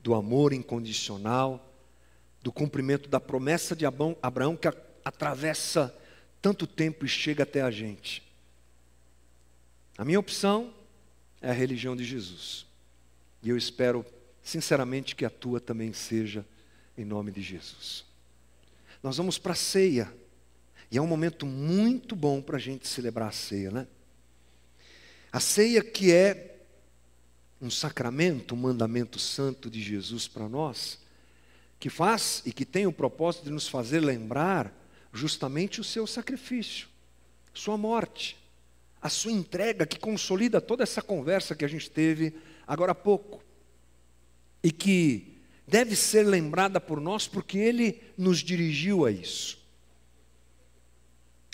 do 0.00 0.14
amor 0.14 0.52
incondicional, 0.52 1.72
do 2.42 2.52
cumprimento 2.52 3.08
da 3.08 3.18
promessa 3.18 3.74
de 3.74 3.86
Abraão 3.86 4.54
que 4.54 4.68
atravessa 5.02 5.94
tanto 6.42 6.66
tempo 6.66 7.06
e 7.06 7.08
chega 7.08 7.42
até 7.42 7.62
a 7.62 7.70
gente. 7.70 8.23
A 9.96 10.04
minha 10.04 10.18
opção 10.18 10.74
é 11.40 11.50
a 11.50 11.54
religião 11.54 11.94
de 11.94 12.04
Jesus. 12.04 12.66
E 13.42 13.48
eu 13.48 13.56
espero, 13.56 14.04
sinceramente, 14.42 15.14
que 15.14 15.24
a 15.24 15.30
tua 15.30 15.60
também 15.60 15.92
seja, 15.92 16.44
em 16.96 17.04
nome 17.04 17.30
de 17.30 17.42
Jesus. 17.42 18.04
Nós 19.02 19.16
vamos 19.16 19.38
para 19.38 19.52
a 19.52 19.56
ceia. 19.56 20.12
E 20.90 20.98
é 20.98 21.02
um 21.02 21.06
momento 21.06 21.46
muito 21.46 22.16
bom 22.16 22.40
para 22.40 22.56
a 22.56 22.60
gente 22.60 22.88
celebrar 22.88 23.28
a 23.28 23.32
ceia, 23.32 23.70
né? 23.70 23.86
A 25.32 25.40
ceia 25.40 25.82
que 25.82 26.12
é 26.12 26.56
um 27.60 27.70
sacramento, 27.70 28.54
um 28.54 28.58
mandamento 28.58 29.18
santo 29.18 29.70
de 29.70 29.82
Jesus 29.82 30.28
para 30.28 30.48
nós, 30.48 30.98
que 31.78 31.90
faz 31.90 32.42
e 32.44 32.52
que 32.52 32.64
tem 32.64 32.86
o 32.86 32.92
propósito 32.92 33.44
de 33.44 33.50
nos 33.50 33.68
fazer 33.68 34.00
lembrar 34.00 34.72
justamente 35.12 35.80
o 35.80 35.84
seu 35.84 36.06
sacrifício, 36.06 36.88
sua 37.52 37.76
morte 37.76 38.36
a 39.04 39.10
sua 39.10 39.32
entrega 39.32 39.84
que 39.84 39.98
consolida 39.98 40.62
toda 40.62 40.82
essa 40.82 41.02
conversa 41.02 41.54
que 41.54 41.62
a 41.62 41.68
gente 41.68 41.90
teve 41.90 42.34
agora 42.66 42.92
há 42.92 42.94
pouco. 42.94 43.44
E 44.62 44.72
que 44.72 45.42
deve 45.68 45.94
ser 45.94 46.22
lembrada 46.22 46.80
por 46.80 46.98
nós 47.02 47.28
porque 47.28 47.58
ele 47.58 48.02
nos 48.16 48.38
dirigiu 48.38 49.04
a 49.04 49.10
isso. 49.10 49.62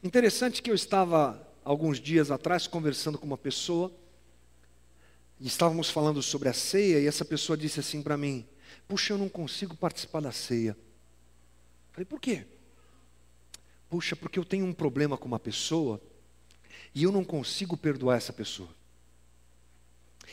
Interessante 0.04 0.62
que 0.62 0.70
eu 0.70 0.76
estava 0.76 1.44
alguns 1.64 1.98
dias 1.98 2.30
atrás 2.30 2.68
conversando 2.68 3.18
com 3.18 3.26
uma 3.26 3.36
pessoa 3.36 3.92
e 5.40 5.48
estávamos 5.48 5.90
falando 5.90 6.22
sobre 6.22 6.48
a 6.48 6.52
ceia 6.52 7.00
e 7.00 7.06
essa 7.08 7.24
pessoa 7.24 7.56
disse 7.56 7.80
assim 7.80 8.00
para 8.00 8.16
mim: 8.16 8.46
"Puxa, 8.86 9.12
eu 9.12 9.18
não 9.18 9.28
consigo 9.28 9.76
participar 9.76 10.20
da 10.20 10.30
ceia". 10.30 10.76
Falei: 11.90 12.04
"Por 12.04 12.20
quê?" 12.20 12.46
Puxa, 13.88 14.14
porque 14.14 14.38
eu 14.38 14.44
tenho 14.44 14.64
um 14.64 14.72
problema 14.72 15.18
com 15.18 15.26
uma 15.26 15.40
pessoa 15.40 16.00
e 16.94 17.04
eu 17.04 17.12
não 17.12 17.24
consigo 17.24 17.76
perdoar 17.76 18.16
essa 18.16 18.32
pessoa. 18.32 18.68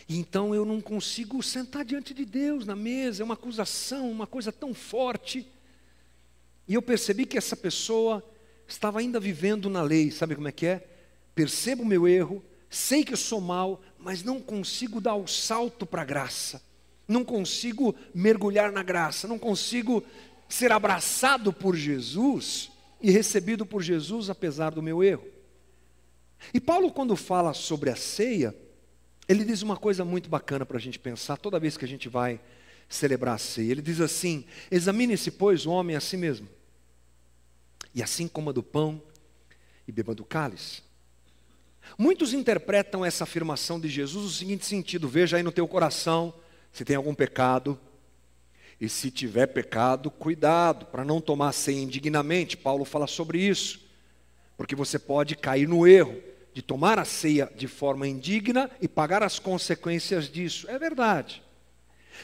E 0.08 0.18
então 0.18 0.54
eu 0.54 0.66
não 0.66 0.82
consigo 0.82 1.42
sentar 1.42 1.86
diante 1.86 2.14
de 2.14 2.26
Deus 2.26 2.66
na 2.66 2.76
mesa, 2.76 3.24
é 3.24 3.26
uma 3.26 3.34
acusação, 3.34 4.12
uma 4.12 4.28
coisa 4.28 4.52
tão 4.52 4.74
forte. 4.74 5.48
E 6.68 6.74
eu 6.74 6.82
percebi 6.82 7.26
que 7.26 7.38
essa 7.38 7.56
pessoa 7.56 8.24
estava 8.68 9.00
ainda 9.00 9.20
vivendo 9.20 9.70
na 9.70 9.82
lei, 9.82 10.12
sabe 10.12 10.36
como 10.36 10.48
é 10.48 10.52
que 10.52 10.66
é? 10.66 10.88
Percebo 11.34 11.84
o 11.84 11.86
meu 11.86 12.08
erro, 12.08 12.44
sei 12.70 13.04
que 13.04 13.14
eu 13.14 13.18
sou 13.18 13.40
mal, 13.40 13.82
mas 13.98 14.24
não 14.24 14.42
consigo 14.42 15.00
dar 15.00 15.16
o 15.16 15.28
salto 15.28 15.86
para 15.86 16.02
a 16.02 16.06
graça, 16.06 16.62
não 17.08 17.24
consigo 17.24 17.96
mergulhar 18.14 18.72
na 18.72 18.84
graça, 18.84 19.28
não 19.28 19.40
consigo 19.40 20.04
ser 20.50 20.72
abraçado 20.72 21.54
por 21.54 21.76
Jesus 21.76 22.72
e 23.02 23.12
recebido 23.12 23.66
por 23.66 23.82
Jesus 23.82 24.30
apesar 24.30 24.72
do 24.72 24.82
meu 24.82 25.04
erro. 25.04 25.37
E 26.54 26.60
Paulo, 26.60 26.92
quando 26.92 27.16
fala 27.16 27.54
sobre 27.54 27.90
a 27.90 27.96
ceia, 27.96 28.56
ele 29.28 29.44
diz 29.44 29.62
uma 29.62 29.76
coisa 29.76 30.06
muito 30.06 30.30
bacana 30.30 30.66
para 30.66 30.78
a 30.78 30.80
gente 30.80 31.00
pensar 31.00 31.38
toda 31.38 31.60
vez 31.60 31.78
que 31.78 31.86
a 31.86 31.88
gente 31.88 32.08
vai 32.08 32.40
celebrar 32.88 33.36
a 33.36 33.38
ceia. 33.38 33.72
Ele 33.72 33.82
diz 33.82 34.00
assim: 34.00 34.46
Examine-se, 34.72 35.32
pois, 35.32 35.66
o 35.66 35.72
homem 35.72 35.96
a 35.96 36.00
si 36.00 36.16
mesmo, 36.16 36.48
e 37.94 38.02
assim 38.02 38.28
coma 38.28 38.54
do 38.54 38.64
pão 38.64 39.02
e 39.88 39.92
beba 39.92 40.16
do 40.16 40.24
cálice. 40.24 40.82
Muitos 41.98 42.34
interpretam 42.34 43.06
essa 43.06 43.24
afirmação 43.24 43.80
de 43.80 43.88
Jesus 43.88 44.24
no 44.24 44.32
seguinte 44.32 44.66
sentido: 44.66 45.08
veja 45.08 45.38
aí 45.38 45.44
no 45.44 45.52
teu 45.52 45.68
coração 45.68 46.34
se 46.72 46.86
tem 46.86 46.96
algum 46.96 47.16
pecado, 47.16 47.80
e 48.80 48.88
se 48.88 49.10
tiver 49.10 49.48
pecado, 49.48 50.12
cuidado 50.12 50.86
para 50.86 51.04
não 51.04 51.20
tomar 51.20 51.52
ceia 51.52 51.82
indignamente. 51.82 52.56
Paulo 52.56 52.86
fala 52.86 53.08
sobre 53.08 53.40
isso, 53.40 53.80
porque 54.58 54.76
você 54.76 54.98
pode 54.98 55.36
cair 55.36 55.68
no 55.68 55.88
erro 55.88 56.20
de 56.54 56.64
tomar 56.64 56.98
a 56.98 57.06
ceia 57.06 57.52
de 57.56 57.68
forma 57.68 58.08
indigna 58.08 58.70
e 58.82 58.88
pagar 58.88 59.22
as 59.22 59.38
consequências 59.38 60.28
disso. 60.28 60.68
É 60.68 60.80
verdade. 60.80 61.44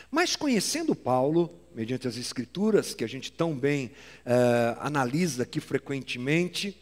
Mas 0.10 0.36
conhecendo 0.36 0.96
Paulo, 0.96 1.54
mediante 1.76 2.08
as 2.08 2.18
Escrituras, 2.18 2.96
que 2.96 3.04
a 3.04 3.08
gente 3.08 3.32
tão 3.32 3.56
bem 3.56 3.92
uh, 4.26 4.80
analisa 4.80 5.44
aqui 5.44 5.60
frequentemente, 5.60 6.76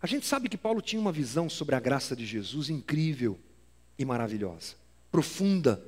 a 0.00 0.06
gente 0.06 0.24
sabe 0.24 0.48
que 0.48 0.56
Paulo 0.56 0.80
tinha 0.80 1.00
uma 1.00 1.10
visão 1.10 1.50
sobre 1.50 1.74
a 1.74 1.80
graça 1.80 2.14
de 2.14 2.24
Jesus 2.24 2.70
incrível 2.70 3.36
e 3.98 4.04
maravilhosa, 4.04 4.76
profunda, 5.10 5.82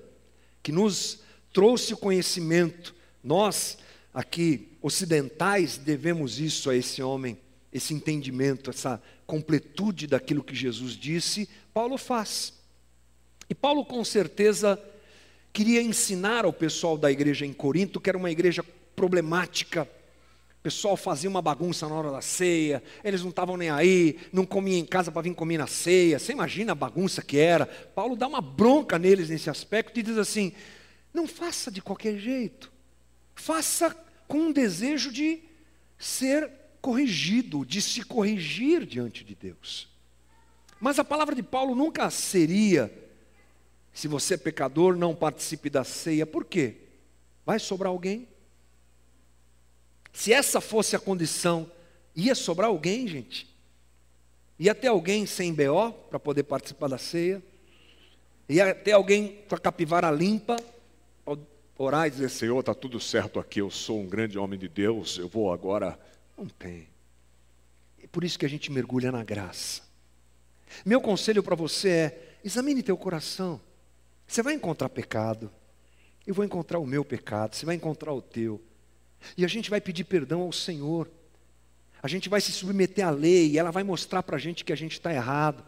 que 0.60 0.72
nos 0.72 1.20
trouxe 1.52 1.94
o 1.94 1.96
conhecimento. 1.96 2.92
Nós, 3.22 3.78
aqui, 4.12 4.76
ocidentais, 4.82 5.78
devemos 5.78 6.40
isso 6.40 6.68
a 6.68 6.74
esse 6.74 7.00
homem 7.00 7.38
esse 7.72 7.94
entendimento, 7.94 8.70
essa 8.70 9.00
completude 9.26 10.06
daquilo 10.06 10.42
que 10.42 10.54
Jesus 10.54 10.94
disse, 10.94 11.48
Paulo 11.72 11.96
faz. 11.96 12.52
E 13.48 13.54
Paulo, 13.54 13.84
com 13.84 14.04
certeza, 14.04 14.80
queria 15.52 15.82
ensinar 15.82 16.44
ao 16.44 16.52
pessoal 16.52 16.98
da 16.98 17.10
igreja 17.10 17.46
em 17.46 17.52
Corinto, 17.52 18.00
que 18.00 18.08
era 18.08 18.18
uma 18.18 18.30
igreja 18.30 18.64
problemática, 18.94 19.88
O 20.60 20.62
pessoal 20.62 20.94
fazia 20.94 21.30
uma 21.30 21.40
bagunça 21.40 21.88
na 21.88 21.94
hora 21.94 22.10
da 22.10 22.20
ceia, 22.20 22.82
eles 23.02 23.22
não 23.22 23.30
estavam 23.30 23.56
nem 23.56 23.70
aí, 23.70 24.18
não 24.30 24.44
comiam 24.44 24.78
em 24.78 24.84
casa 24.84 25.10
para 25.10 25.22
vir 25.22 25.34
comer 25.34 25.56
na 25.56 25.66
ceia. 25.66 26.18
Você 26.18 26.32
imagina 26.32 26.72
a 26.72 26.74
bagunça 26.74 27.22
que 27.22 27.38
era? 27.38 27.64
Paulo 27.64 28.14
dá 28.14 28.28
uma 28.28 28.42
bronca 28.42 28.98
neles 28.98 29.30
nesse 29.30 29.48
aspecto 29.48 29.98
e 29.98 30.02
diz 30.02 30.18
assim: 30.18 30.52
não 31.14 31.26
faça 31.26 31.70
de 31.70 31.80
qualquer 31.80 32.18
jeito, 32.18 32.70
faça 33.34 33.96
com 34.28 34.38
um 34.38 34.52
desejo 34.52 35.10
de 35.10 35.40
ser 35.98 36.50
corrigido, 36.80 37.64
de 37.64 37.80
se 37.80 38.02
corrigir 38.02 38.84
diante 38.86 39.24
de 39.24 39.34
Deus. 39.34 39.88
Mas 40.80 40.98
a 40.98 41.04
palavra 41.04 41.34
de 41.34 41.42
Paulo 41.42 41.74
nunca 41.74 42.08
seria: 42.10 42.92
se 43.92 44.08
você 44.08 44.34
é 44.34 44.38
pecador, 44.38 44.96
não 44.96 45.14
participe 45.14 45.68
da 45.68 45.84
ceia. 45.84 46.24
Por 46.24 46.44
quê? 46.44 46.76
Vai 47.44 47.58
sobrar 47.58 47.90
alguém? 47.90 48.26
Se 50.12 50.32
essa 50.32 50.60
fosse 50.60 50.96
a 50.96 50.98
condição, 50.98 51.70
ia 52.16 52.34
sobrar 52.34 52.68
alguém, 52.68 53.06
gente? 53.06 53.48
Ia 54.58 54.74
ter 54.74 54.88
alguém 54.88 55.26
sem 55.26 55.54
BO 55.54 55.92
para 56.08 56.18
poder 56.18 56.42
participar 56.42 56.88
da 56.88 56.98
ceia? 56.98 57.42
Ia 58.48 58.74
ter 58.74 58.92
alguém 58.92 59.42
com 59.48 59.54
a 59.54 59.58
capivara 59.58 60.10
limpa, 60.10 60.56
orar 61.78 62.06
e 62.06 62.10
dizer: 62.10 62.30
Senhor, 62.30 62.58
está 62.60 62.74
tudo 62.74 63.00
certo 63.00 63.38
aqui, 63.38 63.60
eu 63.60 63.70
sou 63.70 64.00
um 64.00 64.06
grande 64.06 64.38
homem 64.38 64.58
de 64.58 64.68
Deus, 64.68 65.18
eu 65.18 65.28
vou 65.28 65.52
agora. 65.52 65.98
Não 66.40 66.48
tem. 66.48 66.88
É 68.02 68.06
por 68.06 68.24
isso 68.24 68.38
que 68.38 68.46
a 68.46 68.48
gente 68.48 68.72
mergulha 68.72 69.12
na 69.12 69.22
graça. 69.22 69.82
Meu 70.86 70.98
conselho 70.98 71.42
para 71.42 71.54
você 71.54 71.88
é: 71.90 72.36
examine 72.42 72.82
teu 72.82 72.96
coração. 72.96 73.60
Você 74.26 74.42
vai 74.42 74.54
encontrar 74.54 74.88
pecado, 74.88 75.52
eu 76.26 76.32
vou 76.32 76.42
encontrar 76.42 76.78
o 76.78 76.86
meu 76.86 77.04
pecado, 77.04 77.54
você 77.54 77.66
vai 77.66 77.74
encontrar 77.74 78.14
o 78.14 78.22
teu. 78.22 78.58
E 79.36 79.44
a 79.44 79.48
gente 79.48 79.68
vai 79.68 79.82
pedir 79.82 80.04
perdão 80.04 80.40
ao 80.40 80.50
Senhor. 80.50 81.10
A 82.02 82.08
gente 82.08 82.30
vai 82.30 82.40
se 82.40 82.52
submeter 82.52 83.06
à 83.06 83.10
lei 83.10 83.50
e 83.50 83.58
ela 83.58 83.70
vai 83.70 83.82
mostrar 83.82 84.22
para 84.22 84.36
a 84.36 84.40
gente 84.40 84.64
que 84.64 84.72
a 84.72 84.76
gente 84.76 84.92
está 84.92 85.12
errado. 85.12 85.62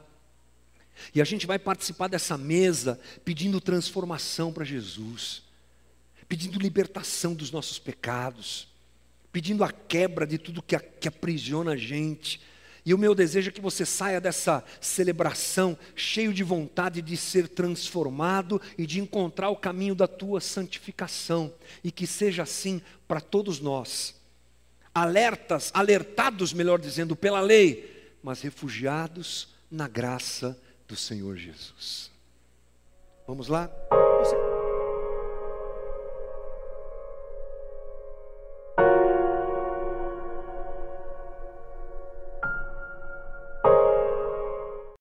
E 1.14 1.20
a 1.20 1.24
gente 1.24 1.46
vai 1.46 1.58
participar 1.58 2.08
dessa 2.08 2.38
mesa 2.38 2.98
pedindo 3.26 3.60
transformação 3.60 4.50
para 4.50 4.64
Jesus, 4.64 5.42
pedindo 6.26 6.58
libertação 6.58 7.34
dos 7.34 7.50
nossos 7.50 7.78
pecados, 7.78 8.71
pedindo 9.32 9.64
a 9.64 9.72
quebra 9.72 10.26
de 10.26 10.38
tudo 10.38 10.62
que, 10.62 10.78
que 10.78 11.08
aprisiona 11.08 11.72
a 11.72 11.76
gente, 11.76 12.40
e 12.84 12.92
o 12.92 12.98
meu 12.98 13.14
desejo 13.14 13.48
é 13.48 13.52
que 13.52 13.60
você 13.60 13.86
saia 13.86 14.20
dessa 14.20 14.64
celebração 14.80 15.78
cheio 15.94 16.34
de 16.34 16.42
vontade 16.42 17.00
de 17.00 17.16
ser 17.16 17.48
transformado 17.48 18.60
e 18.76 18.86
de 18.86 19.00
encontrar 19.00 19.50
o 19.50 19.56
caminho 19.56 19.94
da 19.94 20.08
tua 20.08 20.40
santificação, 20.40 21.52
e 21.84 21.92
que 21.92 22.06
seja 22.06 22.42
assim 22.42 22.82
para 23.06 23.20
todos 23.20 23.60
nós. 23.60 24.20
Alertas, 24.94 25.70
alertados, 25.72 26.52
melhor 26.52 26.80
dizendo, 26.80 27.14
pela 27.14 27.40
lei, 27.40 28.16
mas 28.22 28.42
refugiados 28.42 29.48
na 29.70 29.88
graça 29.88 30.58
do 30.88 30.96
Senhor 30.96 31.36
Jesus. 31.36 32.10
Vamos 33.26 33.46
lá? 33.48 33.70